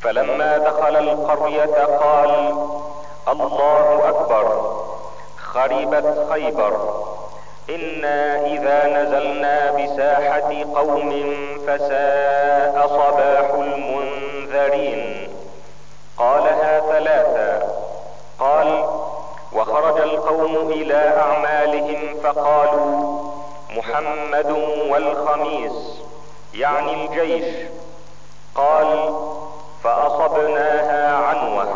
فلما 0.00 0.58
دخل 0.58 0.96
القرية 0.96 1.84
قال 1.84 2.54
الله 3.28 4.08
أكبر. 4.08 4.76
خربت 5.36 6.26
خيبر. 6.30 6.72
أنا 7.68 8.46
اذا 8.46 8.86
نزلنا 8.86 9.70
بساحة 9.70 10.64
قوم 10.80 11.10
فساء 11.66 12.86
صباح 12.86 13.50
المنذرين 13.54 15.28
قالها 16.18 16.80
ثلاثا 16.80 17.68
قال 18.38 18.84
وخرج 19.52 20.00
القوم 20.00 20.56
إلى 20.70 21.18
اعمالهم 21.20 22.20
فقالوا 22.22 23.20
محمد 23.76 24.50
والخميس 24.90 26.00
يعني 26.54 26.92
الجيش 27.06 27.54
قال 28.54 29.14
فأصبناها 29.84 31.14
عنوة 31.16 31.66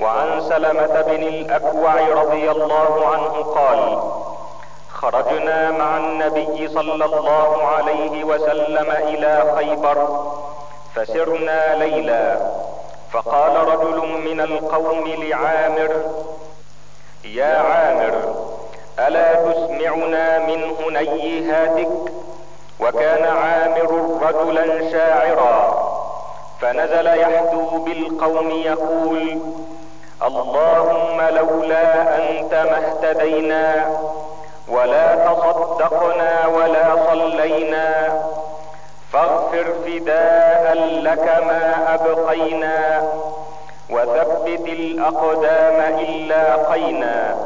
وعن 0.00 0.40
سلمة 0.48 1.00
بن 1.02 1.22
الأكوع 1.22 1.94
رضي 2.22 2.50
الله 2.50 3.06
عنه 3.06 3.42
قال 3.42 3.98
خرجنا 5.02 5.70
مع 5.70 5.96
النبي 5.96 6.68
صلى 6.68 7.04
الله 7.04 7.66
عليه 7.66 8.24
وسلم 8.24 8.90
إلى 8.90 9.54
خيبر 9.56 10.08
فسرنا 10.94 11.74
ليلا. 11.74 12.36
فقال 13.12 13.56
رجل 13.56 13.98
من 14.30 14.40
القوم 14.40 15.04
لعامر 15.06 15.90
يا 17.24 17.58
عامر 17.58 18.34
ألا 18.98 19.34
تسمعنا 19.34 20.38
من 20.38 20.60
هنيهاتك 20.80 21.90
وكان 22.80 23.24
عامر 23.24 24.18
رجلا 24.22 24.90
شاعرا. 24.90 25.82
فنزل 26.60 27.06
يحدو 27.06 27.84
بالقوم 27.84 28.50
يقول 28.50 29.38
اللهم 30.22 31.20
لولا 31.20 32.16
أنت 32.18 32.54
ما 32.54 32.78
اهتدينا 32.86 33.64
ولا 34.68 35.14
تصدقنا 35.14 36.46
ولا 36.46 37.06
صلينا. 37.10 38.22
فاغفر 39.12 39.64
فداء 39.84 40.74
لك 41.02 41.42
ما 41.46 41.94
أبقينا. 41.94 43.02
وثبت 43.90 44.66
الأقدام 44.68 45.80
ان 45.80 46.28
لاقينا 46.28 47.36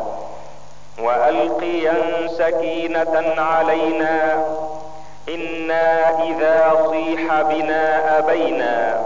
والقيا 0.99 1.95
سكينة 2.39 3.35
علينا. 3.39 4.45
إنا 5.29 6.11
إذا 6.23 6.87
صيح 6.91 7.43
بنا 7.43 8.19
ابينا 8.19 9.01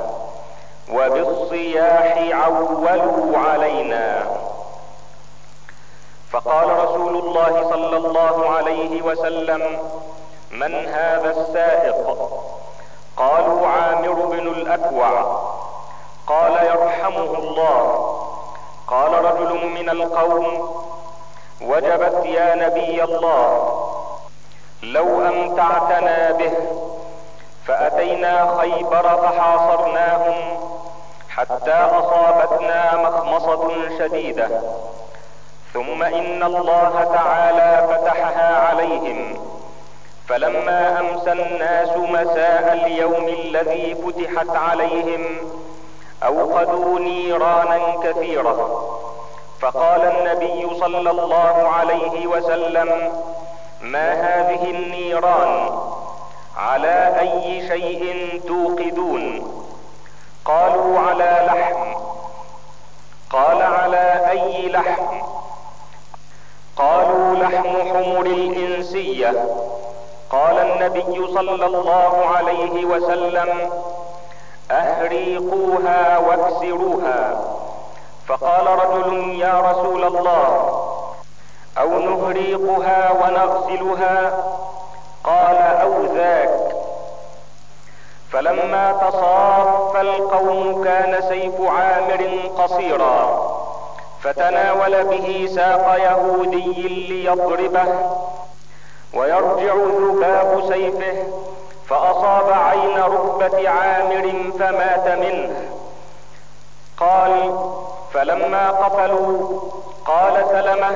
وبالصياح 0.93 2.19
عولوا 2.33 3.39
علينا. 3.39 4.23
فقال 6.33 6.85
رسول 6.85 7.17
الله 7.17 7.71
صلى 7.71 7.97
الله 7.97 8.51
عليه 8.51 9.03
وسلم 9.03 9.79
من 10.51 10.75
هذا 10.87 11.31
السائق؟ 11.31 12.29
قالوا 13.17 13.67
عامر 13.67 14.13
بن 14.13 14.49
الأكوع. 14.49 15.11
قال 16.27 16.53
يرحمه 16.53 17.39
الله. 17.39 18.17
قال 18.89 19.25
رجل 19.25 19.67
من 19.67 19.91
القوم 19.91 20.71
وجبت 21.61 22.25
يا 22.25 22.55
نبي 22.55 23.05
الله 23.05 23.77
لو 24.83 25.27
أمتعتنا 25.27 26.33
به 26.33 26.53
فأتينا 27.67 28.57
خيبر 28.61 29.03
فحاصرناهم 29.03 30.61
حتى 31.29 31.73
أصابتنا 31.73 32.97
مخمصة 32.97 33.99
شديدة. 33.99 34.49
ثم 35.75 36.03
إن 36.03 36.43
الله 36.43 37.11
تعالى 37.15 37.89
فتحها 37.95 38.69
عليهم. 38.69 39.51
فلما 40.29 41.01
امسى 41.01 41.33
الناس 41.33 41.97
مساء 41.97 42.73
اليوم 42.73 43.29
الذي 43.29 43.95
فتحت 43.95 44.57
عليهم 44.57 45.25
أوقدوا 46.23 46.99
نيرانا 46.99 47.79
كثيره 48.05 48.91
فقال 49.61 50.01
النبي 50.01 50.79
صلى 50.81 51.11
الله 51.11 51.69
عليه 51.69 52.27
وسلم 52.27 53.13
ما 53.81 54.13
هذه 54.13 54.71
النيران؟ 54.71 55.81
على 56.57 57.17
أي 57.21 57.69
شيء 57.69 58.41
توقدون؟ 58.47 59.53
قالوا 60.45 60.99
على 60.99 61.43
لحم. 61.47 61.95
قال 63.31 63.63
على 63.63 64.31
أي 64.31 64.69
لحم؟ 64.69 65.40
قالوا 66.77 67.35
لحم 67.35 67.77
حمر 67.89 68.27
الإنسية. 68.27 69.45
قال 70.31 70.59
النبي 70.59 71.27
صلى 71.35 71.67
الله 71.67 72.27
عليه 72.37 72.85
وسلم 72.85 73.71
أهريقوها 74.71 76.19
واكسروها. 76.19 77.41
فقال 78.29 78.67
رجل 78.67 79.41
يا 79.41 79.61
رسول 79.61 80.05
الله 80.05 80.47
أو 81.79 81.99
نهريقها 81.99 83.13
ونغسلها؟ 83.13 84.45
قال 85.25 85.57
أو 85.57 86.05
ذاك 86.15 86.77
فلما 88.33 88.93
تصاف 88.93 89.97
القوم 89.97 90.85
كان 90.85 91.23
سيف 91.29 91.61
عامر 91.61 92.51
قصيرا. 92.59 93.50
فتناول 94.23 95.05
به 95.05 95.49
ساق 95.55 95.97
يهودي 95.99 96.89
ليضربه 97.09 97.87
ويرجع 99.15 99.75
ذباب 99.75 100.63
سيفه 100.69 101.27
فأصاب 101.89 102.53
عين 102.53 102.99
ركبة 102.99 103.69
عامر 103.69 104.53
فمات 104.59 105.09
منه. 105.09 105.71
قال 106.99 107.59
فلما 108.13 108.71
قتلوا 108.71 109.61
قال 110.07 110.45
سلمة 110.51 110.91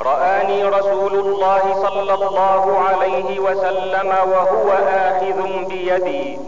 رآني 0.00 0.64
رسول 0.64 1.14
الله 1.14 1.62
صلى 1.82 2.14
الله 2.14 2.78
عليه 2.78 3.40
وسلم 3.40 4.08
وهو 4.08 4.70
آخذ 4.88 5.64
بيدي. 5.68 6.38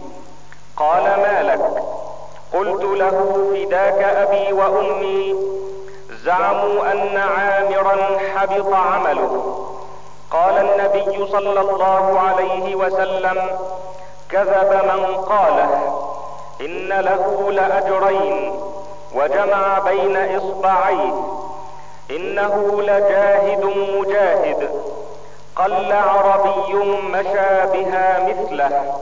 قال 0.77 1.03
ما 1.03 1.43
لك؟ 1.43 1.83
قلت 2.53 2.83
له 2.83 3.47
فداك 3.53 4.03
أبي 4.03 4.53
وأمي. 4.53 5.35
زعموا 6.25 6.91
أن 6.91 7.17
عامرا 7.17 8.17
حبط 8.35 8.73
عمله. 8.73 9.61
قال 10.31 10.57
النبي 10.57 11.27
صلى 11.31 11.59
الله 11.59 12.19
عليه 12.19 12.75
وسلم 12.75 13.59
كذب 14.29 14.71
من 14.85 15.15
قاله 15.15 16.01
إن 16.61 16.87
له 16.87 17.51
لأجرين 17.51 18.59
وجمع 19.15 19.79
بين 19.79 20.37
إصبعيه 20.37 21.13
إنه 22.11 22.81
لجاهد 22.81 23.65
مجاهد 23.97 24.69
قل 25.55 25.91
عربي 25.91 26.73
مشى 27.13 27.65
بها 27.73 28.27
مثله. 28.27 28.95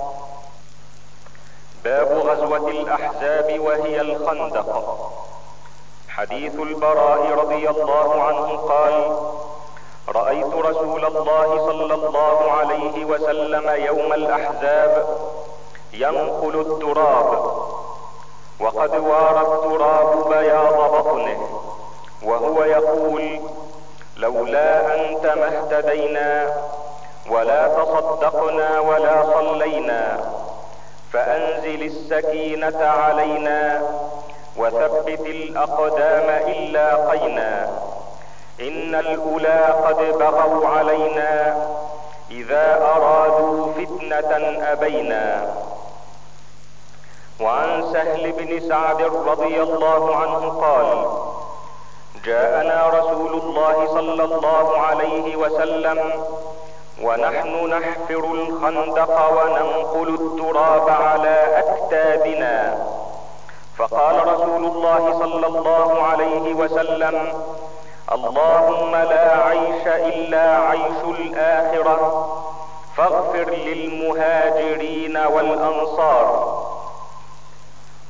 باب 1.83 2.11
غزوة 2.11 2.69
الأحزاب 2.69 3.59
وهي 3.59 4.01
الخندق. 4.01 4.99
حديث 6.17 6.55
البراء 6.55 7.31
رضي 7.31 7.69
الله 7.69 8.21
عنه 8.23 8.57
قال 8.57 9.17
رأيت 10.15 10.53
رسول 10.53 11.05
الله 11.05 11.57
صلى 11.67 11.93
الله 11.93 12.51
عليه 12.51 13.05
وسلم 13.05 13.69
يوم 13.85 14.13
الأحزاب 14.13 15.05
ينقل 15.93 16.59
التراب 16.59 17.53
وقد 18.59 18.95
وارى 18.97 19.41
التراب 19.41 20.29
بياض 20.29 20.93
بطنه 20.93 21.59
وهو 22.23 22.63
يقول 22.63 23.39
لولا 24.17 24.95
أنت 24.95 25.25
ما 25.25 25.47
اهتدينا 25.57 26.53
ولا 27.29 27.67
تصدقنا 27.67 28.79
ولا 28.79 29.23
صلينا 29.33 30.19
فأنزل 31.13 31.83
السكينة 31.83 32.85
علينا 32.85 33.81
وثبت 34.57 35.25
الأقدام 35.25 36.27
ان 36.29 36.59
لاقينا 36.73 37.69
إن 38.61 38.95
الأولى 38.95 39.61
قد 39.85 40.17
بغوا 40.19 40.67
علينا. 40.67 41.31
إذا 42.31 42.65
أرادوا 42.95 43.73
فتنة 43.73 44.31
أبينا. 44.71 45.53
وعن 47.41 47.93
سهل 47.93 48.31
بن 48.31 48.69
سعد 48.69 49.01
رضي 49.01 49.61
الله 49.61 50.15
عنه 50.15 50.61
قال 50.61 50.89
جاءنا 52.25 52.87
رسول 52.87 53.33
الله 53.33 53.87
صلى 53.87 54.23
الله 54.23 54.79
عليه 54.79 55.35
وسلم 55.35 55.99
ونحن 57.01 57.69
نحفر 57.69 58.23
الخندق 58.33 59.15
وننقل 59.37 60.09
التراب 60.13 60.89
على 60.89 61.37
أكتابنا. 61.63 62.55
فقال 63.77 64.27
رسول 64.27 64.65
الله 64.65 65.19
صلى 65.19 65.47
الله 65.47 66.03
عليه 66.03 66.53
وسلم 66.53 67.33
اللهم 68.11 68.91
لا 68.95 69.43
عيش 69.45 69.87
إلا 69.87 70.57
عيش 70.69 70.99
الآخرة 71.19 71.97
فاغفر 72.97 73.49
للمهاجرين 73.49 75.17
والأنصار. 75.17 76.27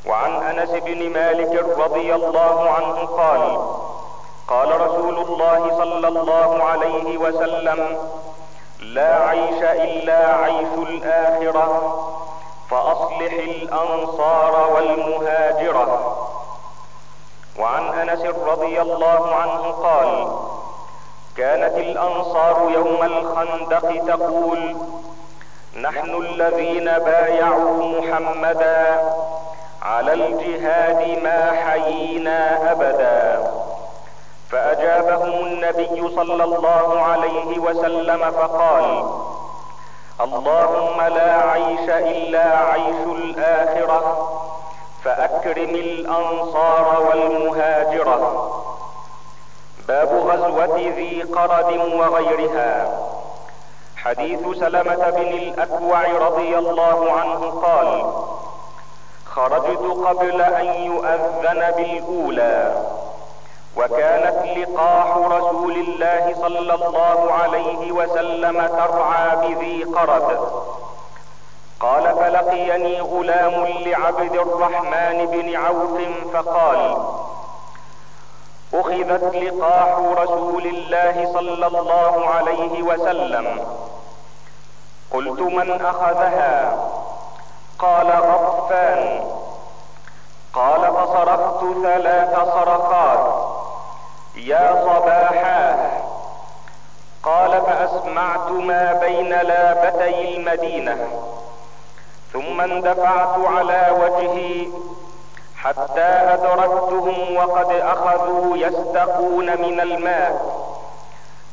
وعن 0.05 0.31
أنس 0.43 0.69
بن 0.69 1.09
مالك 1.09 1.65
رضي 1.79 2.15
الله 2.15 2.69
عنه 2.69 3.05
قال 3.05 3.59
قال 4.47 4.81
رسول 4.81 5.17
الله 5.17 5.77
صلى 5.77 6.07
الله 6.07 6.63
عليه 6.63 7.17
وسلم 7.17 7.97
لا 8.79 9.15
عيش 9.27 9.63
إلا 9.63 10.35
عيش 10.35 10.73
الآخرة 10.89 11.65
فأصلح 12.69 13.33
الأنصار 13.33 14.71
والمهاجرة. 14.75 16.17
وعن 17.59 17.83
أنس 18.09 18.21
رضي 18.21 18.81
الله 18.81 19.35
عنه 19.35 19.71
قال 19.71 20.27
كانت 21.37 21.77
الأنصار 21.77 22.71
يوم 22.73 23.03
الخندق 23.03 24.05
تقول 24.15 24.75
نحن 25.81 26.15
الذين 26.15 26.85
بايعوا 26.85 27.99
محمدا 27.99 29.13
على 29.81 30.13
الجهاد 30.13 31.23
ما 31.23 31.51
حيينا 31.51 32.71
أبدا. 32.71 33.51
فأجابهم 34.51 35.45
النبي 35.45 36.09
صلى 36.15 36.43
الله 36.43 37.01
عليه 37.01 37.59
وسلم 37.59 38.31
فقال 38.31 39.05
اللهم 40.21 41.01
لا 41.01 41.51
عيش 41.51 41.89
إلا 41.89 42.57
عيش 42.57 43.07
الآخرة 43.07 44.29
فأكرم 45.03 45.69
الأنصار 45.69 47.07
والمهاجرة. 47.09 48.49
باب 49.87 50.09
غزوة 50.09 50.77
ذي 50.77 51.21
قرد 51.21 51.77
وغيرها. 51.77 52.99
حديث 53.95 54.39
سلمة 54.39 55.09
بن 55.09 55.27
الأكوع 55.27 56.01
رضي 56.27 56.57
الله 56.57 57.11
عنه 57.11 57.61
قال 57.65 58.05
خرجت 59.25 60.05
قبل 60.05 60.41
أن 60.41 60.65
يؤذن 60.65 61.71
بالأولى. 61.77 62.75
وكانت 63.77 64.57
لقاح 64.57 65.17
رسول 65.17 65.71
الله 65.71 66.35
صلى 66.41 66.73
الله 66.75 67.33
عليه 67.33 67.91
وسلم 67.91 68.67
ترعى 68.67 69.35
بذي 69.35 69.83
قرد 69.83 70.49
قال 71.79 72.15
فلقيني 72.15 73.01
غلام 73.01 73.65
لعبد 73.65 74.35
الرحمن 74.35 75.25
بن 75.25 75.55
عوف 75.55 76.01
فقال 76.33 76.97
أخذت 78.73 79.35
لقاح 79.35 79.97
رسول 80.21 80.65
الله 80.65 81.33
صلى 81.33 81.67
الله 81.67 82.29
عليه 82.29 82.83
وسلم. 82.83 83.67
قلت 85.11 85.39
من 85.41 85.85
أخذها؟ 85.85 86.77
قال 87.79 88.07
غطفان. 88.07 89.25
قال 90.53 90.81
فصرخت 90.81 91.63
ثلاث 91.83 92.35
صرخات 92.35 93.52
يا 94.35 94.73
صباحا 94.85 95.91
قال 97.23 97.61
فأسمعت 97.61 98.51
ما 98.51 98.93
بين 98.93 99.29
لابتي 99.29 100.35
المدينة 100.37 101.07
ثم 102.33 102.61
اندفعت 102.61 103.39
على 103.45 103.93
وجهي 103.99 104.67
حتى 105.57 106.01
أدركتهم 106.33 107.35
وقد 107.35 107.71
أخذوا 107.71 108.57
يستقون 108.57 109.45
من 109.45 109.79
الماء 109.79 110.63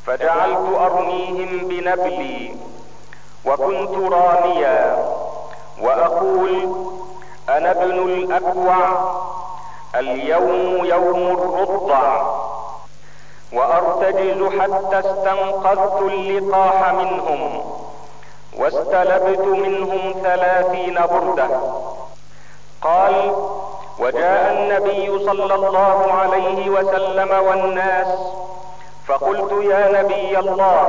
فجعلت 0.07 0.77
أرميهم 0.81 1.69
بنبلي 1.69 2.55
وكنت 3.45 4.13
راميا 4.13 5.07
وأقول 5.81 6.77
أنا 7.49 7.71
ابن 7.71 7.99
الأكوع 8.03 8.77
اليوم 9.95 10.85
يوم 10.85 11.39
الرضع. 11.39 12.23
وأرتجز 13.53 14.61
حتى 14.61 14.99
استنقذت 14.99 16.03
اللقاح 16.03 16.93
منهم 16.93 17.63
واستلبت 18.59 19.41
منهم 19.41 20.15
ثلاثين 20.23 20.95
برده. 20.95 21.49
قال 22.83 23.33
وجاء 23.99 24.53
النبي 24.53 25.25
صلى 25.27 25.55
الله 25.55 26.13
عليه 26.13 26.71
وسلم 26.71 27.47
والناس 27.47 28.19
فقلت 29.07 29.53
يا 29.65 30.03
نبي 30.03 30.39
الله 30.39 30.87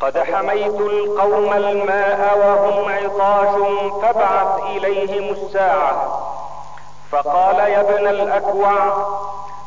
قد 0.00 0.18
حميت 0.18 0.80
القوم 0.80 1.52
الماء 1.52 2.38
وهم 2.38 2.92
عطاش 2.92 3.54
فابعث 4.02 4.62
إليهم 4.62 5.34
الساعة. 5.34 6.18
فقال 7.12 7.58
يا 7.58 7.80
ابن 7.80 8.06
الأكوع 8.06 8.72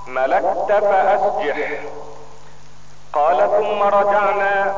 ملكت 0.07 0.71
فأسجح. 0.71 1.71
قال 3.13 3.37
ثم 3.37 3.83
رجعنا 3.83 4.75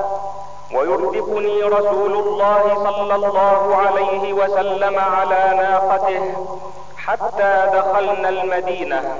ويردفني 0.73 1.63
رسول 1.63 2.13
الله 2.13 2.63
صلى 2.75 3.15
الله 3.15 3.75
عليه 3.75 4.33
وسلم 4.33 4.99
على 4.99 5.53
ناقته 5.57 6.47
حتى 6.97 7.69
دخلنا 7.73 8.29
المدينة. 8.29 9.15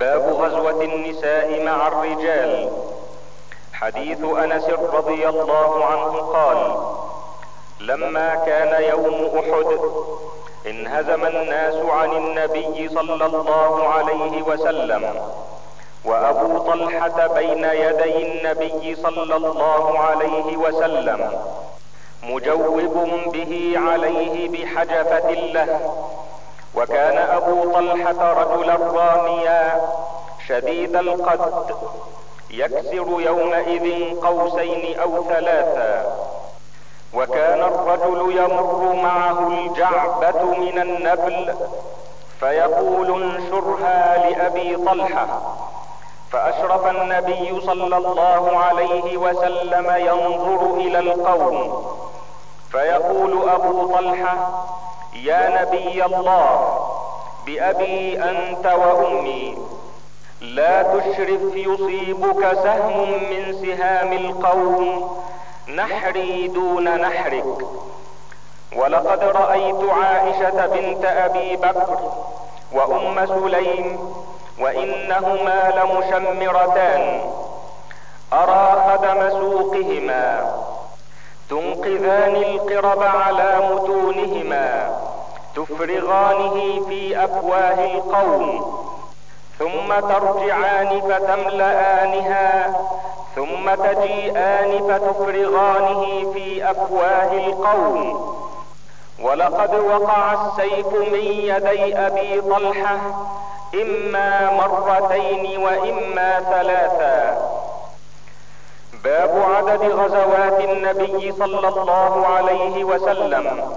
باب 0.00 0.22
غزوة 0.22 0.82
النساء 0.82 1.64
مع 1.64 1.88
الرجال. 1.88 2.70
حديث 3.72 4.18
أنس 4.24 4.64
رضي 4.68 5.28
الله 5.28 5.84
عنه 5.84 6.18
قال 6.18 6.76
لما 7.80 8.34
كان 8.34 8.82
يوم 8.82 9.38
أحد 9.38 9.78
انهزم 10.66 11.26
الناس 11.26 11.74
عن 11.74 12.12
النبي 12.12 12.88
صلى 12.88 13.26
الله 13.26 13.88
عليه 13.88 14.42
وسلم 14.42 15.14
وأبو 16.04 16.58
طلحة 16.58 17.26
بين 17.26 17.64
يدي 17.64 18.32
النبي 18.32 18.94
صلى 18.94 19.36
الله 19.36 19.98
عليه 19.98 20.56
وسلم 20.56 21.30
مجوب 22.22 23.30
به 23.32 23.74
عليه 23.76 24.48
بحجفة 24.48 25.30
له 25.30 25.80
وكان 26.74 27.18
أبو 27.18 27.72
طلحة 27.72 28.32
رجلا 28.32 28.74
راميا 28.76 29.80
شديد 30.48 30.96
القد 30.96 31.74
يكسر 32.50 33.20
يومئذ 33.20 34.16
قوسين 34.20 34.98
أو 35.00 35.24
ثلاثا 35.24 36.16
وكان 37.14 37.62
الرجل 37.62 38.38
يمر 38.38 38.92
معه 39.02 39.48
الجعبة 39.48 40.42
من 40.44 40.78
النبل 40.82 41.54
فيقول 42.40 43.22
انشرها 43.22 44.28
لأبي 44.30 44.76
طلحة. 44.76 45.26
فأشرف 46.32 46.86
النبي 46.86 47.60
صلى 47.60 47.96
الله 47.96 48.58
عليه 48.58 49.16
وسلم 49.16 49.92
ينظر 49.96 50.74
إلى 50.74 50.98
القوم. 50.98 51.86
فيقول 52.72 53.48
أبو 53.48 53.94
طلحة 53.94 54.64
يا 55.14 55.62
نبي 55.62 56.04
الله 56.04 56.78
بأبي 57.46 58.22
أنت 58.22 58.66
وأمي 58.66 59.58
لا 60.40 60.82
تشرف 60.82 61.54
يصيبك 61.54 62.52
سهم 62.62 63.10
من 63.30 63.52
سهام 63.62 64.12
القوم 64.12 65.18
نحري 65.76 66.48
دون 66.48 67.00
نحرك. 67.00 67.66
ولقد 68.76 69.24
رأيت 69.24 69.84
عائشة 69.90 70.66
بنت 70.66 71.04
أبي 71.04 71.56
بكر 71.56 71.98
وأم 72.72 73.26
سليم 73.26 73.98
وإنهما 74.60 75.72
لمشمرتان. 75.76 77.20
أرى 78.32 78.82
خدم 78.86 79.30
سوقهما 79.30 80.54
تنقذان 81.50 82.36
القرب 82.36 83.02
على 83.02 83.60
متونهما 83.70 84.98
تفرغانه 85.56 86.86
في 86.88 87.24
أفواه 87.24 87.84
القوم 87.84 88.78
ثم 89.58 90.00
ترجعان 90.00 91.00
فتملآنها 91.00 92.76
ثم 93.38 93.74
تجيئان 93.74 94.70
فتفرغانه 94.88 96.32
في 96.32 96.70
أفواه 96.70 97.32
القوم. 97.32 98.34
ولقد 99.22 99.74
وقع 99.74 100.32
السيف 100.32 100.86
من 100.86 101.24
يدي 101.24 101.96
أبي 101.96 102.40
طلحة 102.40 102.96
إما 103.74 104.50
مرتين 104.50 105.62
وإما 105.62 106.40
ثلاثا. 106.40 107.18
باب 109.04 109.42
عدد 109.56 109.82
غزوات 109.82 110.60
النبي 110.60 111.32
صلى 111.32 111.68
الله 111.68 112.26
عليه 112.26 112.84
وسلم. 112.84 113.72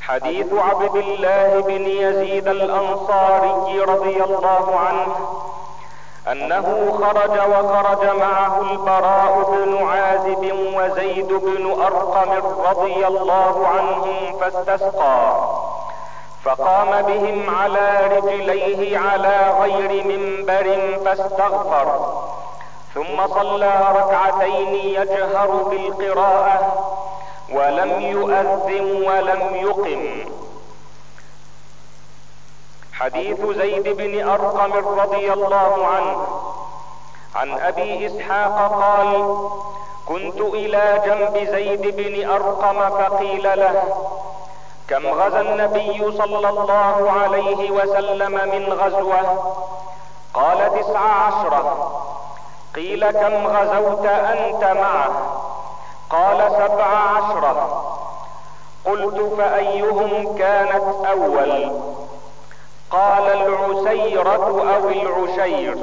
حديث 0.00 0.52
عبد 0.52 0.96
الله 0.96 1.60
بن 1.60 1.86
يزيد 1.86 2.48
الأنصاري 2.48 3.80
رضي 3.80 4.22
الله 4.24 4.78
عنه 4.78 5.14
أنه 6.28 6.92
خرج 7.00 7.38
وخرج 7.50 8.16
معه 8.18 8.60
البراء 8.60 9.50
بن 9.50 9.86
عازب 9.86 10.52
وزيد 10.76 11.32
بن 11.32 11.82
أرقم 11.82 12.30
رضي 12.70 13.06
الله 13.06 13.66
عنهم 13.66 14.38
فاستسقى. 14.40 15.32
فقام 16.44 17.02
بهم 17.02 17.56
على 17.56 18.00
رجليه 18.16 18.98
على 18.98 19.54
غير 19.60 20.04
منبر 20.04 20.98
فاستغفر. 21.04 22.14
ثم 22.94 23.26
صلى 23.26 23.72
ركعتين 23.96 24.74
يجهر 24.74 25.50
بالقراءة 25.50 26.60
ولم 27.52 28.00
يؤذن 28.00 29.08
ولم 29.08 29.54
يقم. 29.54 30.24
حديث 33.00 33.40
زيد 33.40 33.88
بن 33.88 34.28
أرقم 34.28 34.72
رضي 35.00 35.32
الله 35.32 35.86
عنه. 35.86 36.26
عن 37.36 37.60
أبي 37.60 38.06
إسحاق 38.06 38.72
قال 38.82 39.36
كنت 40.08 40.40
إلى 40.40 41.02
جنب 41.06 41.50
زيد 41.50 41.96
بن 41.96 42.30
أرقم 42.30 42.90
فقيل 42.90 43.42
له 43.42 43.82
كم 44.88 45.06
غزا 45.06 45.40
النبي 45.40 46.12
صلى 46.18 46.48
الله 46.48 47.12
عليه 47.22 47.70
وسلم 47.70 48.32
من 48.32 48.72
غزوة؟ 48.72 49.54
قال 50.34 50.80
تسع 50.80 51.00
عشره 51.00 51.92
قيل 52.74 53.10
كم 53.10 53.46
غزوت 53.46 54.06
أنت 54.06 54.64
معه؟ 54.64 55.10
قال 56.10 56.50
سبع 56.52 56.86
عشره 56.86 57.84
قلت 58.84 59.34
فأيهم 59.38 60.36
كانت 60.38 61.06
أول؟ 61.06 61.72
قال 62.90 63.26
العسيرة 63.32 64.44
أو 64.76 64.88
العشير. 64.88 65.76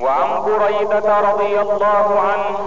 وعن 0.00 0.42
بريدة 0.42 1.20
رضي 1.20 1.60
الله 1.60 2.20
عنه 2.20 2.58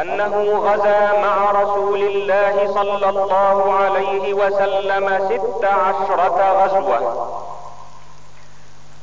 أنه 0.00 0.58
غزا 0.58 1.12
مع 1.20 1.50
رسول 1.62 2.00
الله 2.00 2.72
صلى 2.74 3.08
الله 3.08 3.74
عليه 3.74 4.34
وسلم 4.34 5.28
ست 5.28 5.64
عشرة 5.64 6.64
غزوة. 6.64 7.00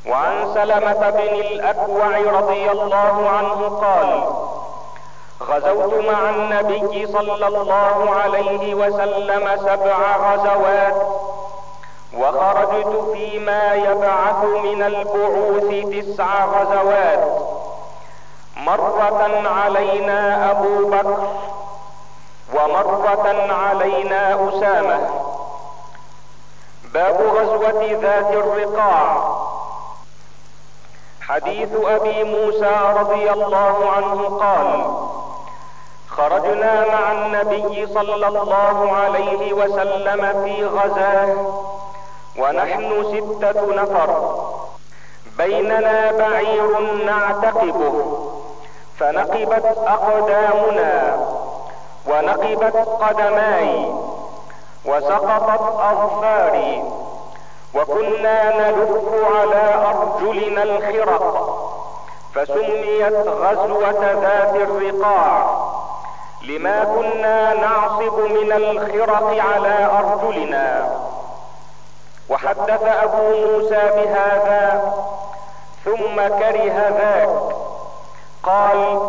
وعن 0.07 0.53
سلمة 0.53 1.09
بن 1.09 1.35
الأكوع 1.35 2.17
رضي 2.39 2.71
الله 2.71 3.29
عنه 3.29 3.79
قال 3.81 4.23
غزوت 5.49 5.93
مع 5.93 6.29
النبي 6.29 7.07
صلى 7.07 7.47
الله 7.47 8.15
عليه 8.23 8.73
وسلم 8.75 9.57
سبع 9.57 10.17
غزوات. 10.17 11.22
وخرجت 12.17 13.11
فيما 13.13 13.73
يبعث 13.73 14.43
من 14.43 14.83
البعوث 14.83 15.69
تسع 15.93 16.45
غزوات. 16.45 17.23
مرة 18.57 19.47
علينا 19.49 20.51
أبو 20.51 20.89
بكر 20.89 21.27
ومرة 22.53 23.53
علينا 23.53 24.49
أسامة. 24.49 25.09
باب 26.93 27.21
غزوة 27.21 27.99
ذات 28.01 28.31
الرقاع. 28.31 29.33
حديث 31.21 31.69
أبي 31.85 32.23
موسى 32.23 32.75
رضي 32.99 33.31
الله 33.31 33.89
عنه 33.89 34.39
قال 34.39 34.85
خرجنا 36.07 36.85
مع 36.87 37.11
النبي 37.11 37.87
صلى 37.87 38.27
الله 38.27 38.91
عليه 38.91 39.53
وسلم 39.53 40.43
في 40.43 40.65
غزاة 40.65 41.35
ونحن 42.37 43.03
ستة 43.03 43.75
نفر. 43.75 44.35
بيننا 45.37 46.11
بعير 46.11 46.79
نعتقبه. 47.05 48.05
فنقبت 48.99 49.77
أقدامنا. 49.87 51.17
ونقبت 52.07 52.87
قدماي. 53.01 53.93
وسقطت 54.85 55.79
أظفاري. 55.79 56.83
وكنا 57.75 58.57
نلف 58.57 58.91
على 59.35 59.85
أرجلنا 59.85 60.63
الخرق. 60.63 61.59
فسميت 62.35 63.27
غزوة 63.27 64.11
ذات 64.21 64.55
الرقاع. 64.55 65.63
لما 66.47 66.83
كنا 66.83 67.53
نعصب 67.53 68.19
من 68.19 68.51
الخرق 68.51 69.43
على 69.53 69.89
أرجلنا. 69.99 70.91
وحدث 72.29 72.83
أبو 72.83 73.23
موسى 73.47 73.81
بهذا 73.95 74.93
ثم 75.85 76.15
كره 76.15 76.89
ذاك. 76.99 77.55
قال 78.43 78.99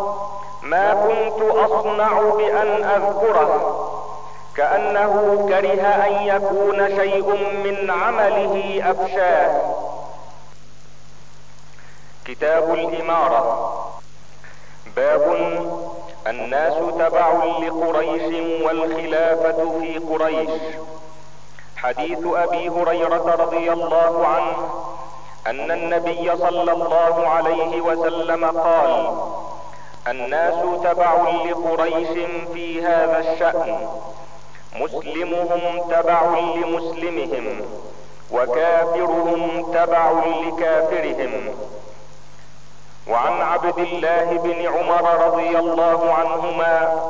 ما 0.63 0.95
كنت 0.95 1.57
أصنع 1.57 2.21
بأن 2.21 2.85
أذكره 2.85 3.81
كأنه 4.57 5.47
كره 5.49 5.87
أن 5.87 6.13
يكون 6.13 6.97
شيء 6.97 7.27
من 7.65 7.91
عمله 7.91 8.83
أفشاه. 8.91 9.61
كتاب 12.25 12.75
الإمارة. 12.75 13.75
باب 14.97 15.37
الناس 16.27 16.75
تبع 16.99 17.33
لقريش 17.33 18.63
والخلافة 18.67 19.81
في 19.81 19.99
قريش. 19.99 20.51
حديث 21.77 22.19
أبي 22.27 22.69
هريرة 22.69 23.37
رضي 23.41 23.73
الله 23.73 24.27
عنه 24.27 24.57
أن 25.47 25.71
النبي 25.71 26.37
صلى 26.37 26.73
الله 26.73 27.29
عليه 27.29 27.81
وسلم 27.81 28.45
قال 28.45 29.17
الناس 30.09 30.55
تبع 30.85 31.15
لقريش 31.45 32.09
في 32.53 32.83
هذا 32.83 33.19
الشأن 33.19 33.89
مسلمهم 34.81 35.89
تبع 35.91 36.23
لمسلمهم 36.57 37.61
وكافرهم 38.33 39.73
تبع 39.73 40.13
لكافرهم. 40.47 41.55
وعن 43.11 43.43
عبد 43.43 43.79
الله 43.79 44.25
بن 44.25 44.67
عمر 44.67 45.27
رضي 45.27 45.59
الله 45.59 46.13
عنهما 46.13 47.01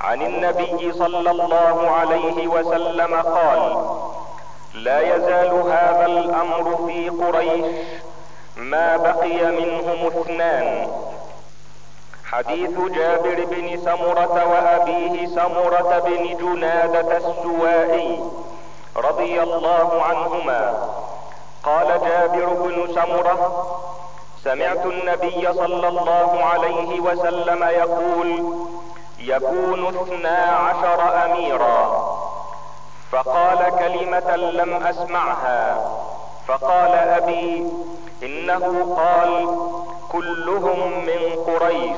عن 0.00 0.22
النبي 0.22 0.92
صلى 0.92 1.30
الله 1.30 1.90
عليه 1.90 2.48
وسلم 2.48 3.14
قال 3.14 3.86
لا 4.74 5.16
يزال 5.16 5.50
هذا 5.50 6.06
الأمر 6.06 6.86
في 6.86 7.08
قريش 7.08 7.76
ما 8.56 8.96
بقي 8.96 9.44
منهم 9.44 10.06
اثنان 10.06 10.88
حديث 12.24 12.70
جابر 12.70 13.44
بن 13.44 13.76
سمرة 13.84 14.46
وأبيه 14.52 15.26
سمرة 15.26 15.98
بن 15.98 16.36
جنادة 16.36 17.16
السوائي 17.16 18.20
رضي 18.96 19.42
الله 19.42 20.02
عنهما. 20.02 20.88
قال 21.64 21.86
جابر 21.86 22.46
بن 22.46 22.94
سمرة 22.94 23.66
سمعت 24.44 24.86
النبي 24.86 25.52
صلى 25.52 25.88
الله 25.88 26.44
عليه 26.44 27.00
وسلم 27.00 27.64
يقول 27.64 28.56
يكون 29.18 29.86
اثنا 29.86 30.38
عشر 30.38 31.24
أميرا. 31.24 32.06
فقال 33.12 33.58
كلمة 33.78 34.36
لم 34.36 34.86
أسمعها. 34.86 35.90
فقال 36.48 36.92
أبي 36.92 37.70
إنه 38.22 38.94
قال 38.96 39.58
كلهم 40.12 41.04
من 41.06 41.44
قريش. 41.46 41.96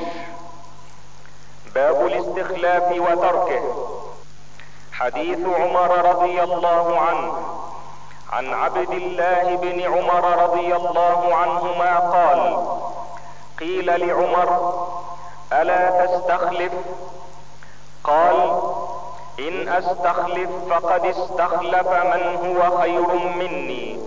باب 1.75 2.05
الاستخلاف 2.05 2.83
وتركه. 2.91 3.63
حديث 4.91 5.39
عمر 5.39 6.09
رضي 6.09 6.43
الله 6.43 6.99
عنه. 6.99 7.33
عن 8.31 8.53
عبد 8.53 8.91
الله 8.91 9.55
بن 9.55 9.81
عمر 9.81 10.43
رضي 10.43 10.75
الله 10.75 11.35
عنهما 11.35 11.99
قال 11.99 12.67
قيل 13.59 14.07
لعمر 14.07 14.49
ألا 15.53 16.05
تستخلف؟ 16.05 16.73
قال 18.03 18.61
إن 19.39 19.69
أستخلف 19.69 20.49
فقد 20.69 21.05
استخلف 21.05 21.87
من 21.87 22.23
هو 22.45 22.77
خير 22.77 23.07
مني. 23.35 23.99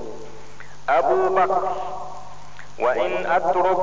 أبو 0.88 1.34
بكر 1.34 1.68
وإن 2.80 3.26
أترك 3.26 3.78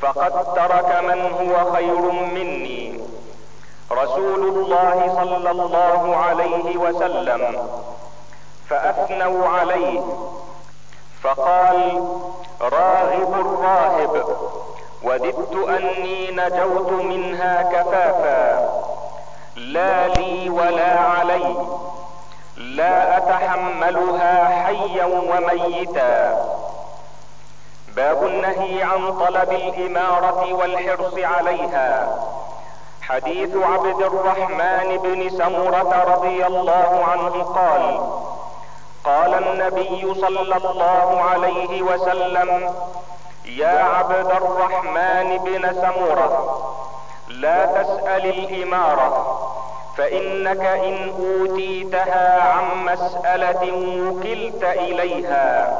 فقد 0.00 0.54
ترك 0.54 1.04
من 1.04 1.20
هو 1.40 1.72
خير 1.72 2.10
مني. 2.10 3.00
رسول 3.92 4.48
الله 4.48 5.14
صلى 5.14 5.50
الله 5.50 6.16
عليه 6.16 6.76
وسلم 6.76 7.68
فأثنوا 8.68 9.48
عليه 9.48 10.00
فقال 11.22 12.04
راغب 12.60 13.60
راهب 13.62 14.24
وددت 15.02 15.54
أني 15.68 16.30
نجوت 16.30 16.92
منها 16.92 17.62
كفافا. 17.62 18.70
لا 19.56 20.08
لي 20.08 20.50
ولا 20.50 21.00
علي. 21.00 21.56
لا 22.56 23.16
أتحملها 23.16 24.64
حيا 24.64 25.04
وميتا. 25.04 26.44
باب 27.96 28.26
النهي 28.26 28.82
عن 28.82 29.18
طلب 29.18 29.52
الإمارة 29.52 30.52
والحرص 30.52 31.14
عليها. 31.14 32.18
حديث 33.02 33.56
عبد 33.56 34.02
الرحمن 34.02 34.98
بن 35.02 35.30
سمرة 35.30 36.04
رضي 36.14 36.46
الله 36.46 37.04
عنه 37.10 37.42
قال 37.42 38.00
قال 39.04 39.34
النبي 39.44 40.14
صلى 40.14 40.40
الله 40.40 41.22
عليه 41.22 41.82
وسلم 41.82 42.74
يا 43.44 43.82
عبد 43.82 44.30
الرحمن 44.30 45.38
بن 45.38 45.72
سمره 45.74 46.60
لا 47.28 47.66
تسأل 47.66 48.26
الإمارة 48.26 49.40
فإنك 49.96 50.60
إن 50.60 51.12
أوتيتها 51.18 52.42
عن 52.42 52.84
مسألة 52.84 53.72
وكلت 54.02 54.64
إليها 54.64 55.78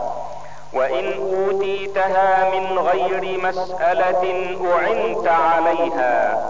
وإن 0.73 1.13
أوتيتها 1.35 2.51
من 2.51 2.79
غير 2.79 3.39
مسألة 3.43 4.57
أعنت 4.75 5.29
عليها. 5.29 6.47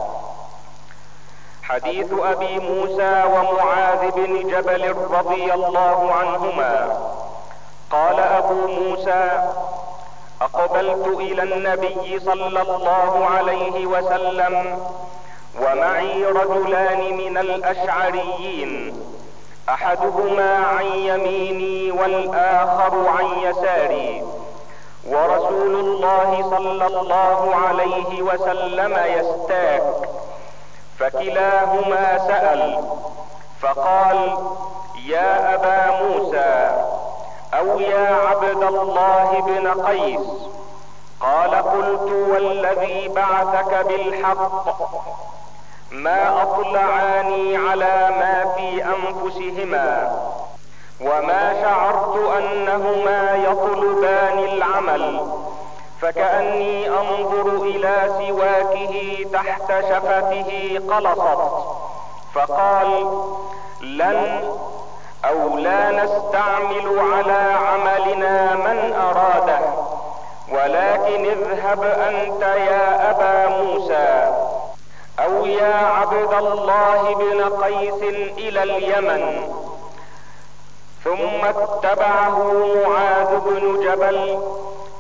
حديث 1.63 2.13
أبي 2.13 2.59
موسى 2.59 3.23
ومعاذ 3.25 4.11
بن 4.11 4.49
جبل 4.51 4.97
رضي 5.11 5.55
الله 5.55 6.13
عنهما 6.13 6.99
قال 7.91 8.21
أبو 8.21 8.67
موسى 8.67 9.43
أقبلت 10.43 11.07
إلى 11.07 11.43
النبي 11.43 12.21
صلى 12.21 12.63
الله 12.63 13.27
عليه 13.27 13.87
وسلم 13.87 14.79
ومعي 15.63 16.25
رجلان 16.25 17.17
من 17.17 17.39
الأشعريين 17.39 19.03
أحدهما 19.69 20.57
عن 20.57 20.85
يميني 20.85 21.91
والآخر 21.91 23.09
عن 23.09 23.25
يساري. 23.43 24.23
ورسول 25.07 25.75
الله 25.81 26.51
صلى 26.51 26.87
الله 26.87 27.55
عليه 27.69 28.23
وسلم 28.23 28.93
يستاك 29.07 29.83
فكلاهما 30.99 32.19
سأل 32.29 32.85
فقال 33.61 34.39
يا 35.07 35.55
أبا 35.55 36.03
موسى 36.03 36.85
أو 37.55 37.81
يا 37.81 38.15
عبد 38.29 38.63
الله 38.63 39.41
بن 39.47 39.83
قيس؟ 39.87 40.27
قال 41.21 41.55
قلت 41.55 42.13
والذي 42.13 43.09
بعثك 43.09 43.87
بالحق 43.87 44.67
ما 45.91 46.43
أطلعاني 46.43 47.57
على 47.57 48.11
ما 48.11 48.55
في 48.57 48.85
أنفسهما 48.85 50.17
وما 51.01 51.61
شعرت 51.63 52.17
أنهما 52.39 53.35
يطلبان 53.37 54.39
العمل 54.39 55.21
فكأني 56.01 56.89
أنظر 56.89 57.63
إلى 57.63 58.11
سواكه 58.19 59.27
تحت 59.33 59.69
شفته 59.69 60.81
قلصت 60.91 61.53
فقال 62.35 63.07
لن 63.81 64.43
أو 65.25 65.59
لا 65.59 65.91
نستعمل 65.91 66.99
على 66.99 67.55
عملنا 67.67 68.55
من 68.55 68.93
أراده. 68.93 69.61
ولكن 70.53 71.25
اذهب 71.25 71.83
أنت 71.85 72.43
يا 72.43 73.11
أبا 73.11 73.57
موسى 73.57 74.33
أو 75.19 75.47
يا 75.47 75.75
عبد 75.75 76.33
الله 76.33 77.15
بن 77.15 77.63
قيس 77.65 78.03
إلى 78.39 78.63
اليمن. 78.63 79.53
ثم 81.05 81.45
اتبعه 81.45 82.53
معاذ 82.89 83.41
بن 83.41 83.81
جبل 83.81 84.39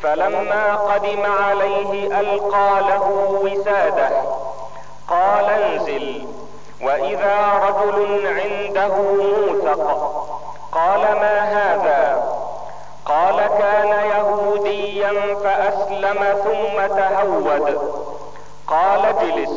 فلما 0.02 0.76
قدم 0.76 1.22
عليه 1.26 2.20
ألقى 2.20 2.80
له 2.80 3.38
وساده. 3.44 4.10
قال 5.08 5.44
انزل. 5.44 6.26
وإذا 6.82 7.52
رجل 7.68 8.26
عنده 8.26 8.94
موثق 8.96 10.10
قال 10.72 11.00
ما 11.00 11.40
هذا؟ 11.40 12.24
قال 13.06 13.36
كان 13.36 14.10
يهوديا 14.10 15.34
فأسلم 15.34 16.24
ثم 16.44 16.96
تهود. 16.96 17.92
قال 18.66 19.06
اجلس. 19.06 19.50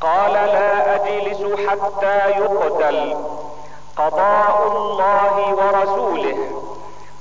قال 0.00 0.32
لا 0.32 0.94
أجلس 0.94 1.42
حتى 1.68 2.30
يقتل. 2.30 3.16
قضاء 3.96 4.72
الله 4.76 5.54
ورسوله 5.54 6.38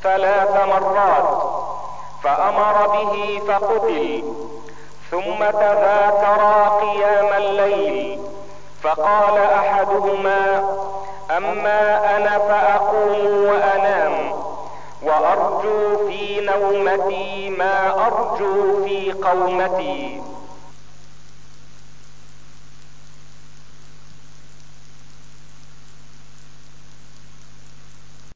ثلاث 0.03 0.55
مرات. 0.67 1.43
فأمر 2.23 2.87
به 2.87 3.41
فقتل. 3.47 4.23
ثم 5.11 5.39
تذاكرا 5.51 6.69
قيام 6.81 7.33
الليل. 7.33 8.19
فقال 8.83 9.37
أحدهما 9.37 10.63
أما 11.37 12.15
أنا 12.17 12.37
فأقوم 12.37 13.45
وأنام 13.45 14.13
وأرجو 15.03 16.07
في 16.07 16.41
نومتي 16.41 17.49
ما 17.49 17.93
أرجو 18.07 18.85
في 18.85 19.11
قومتي. 19.11 20.21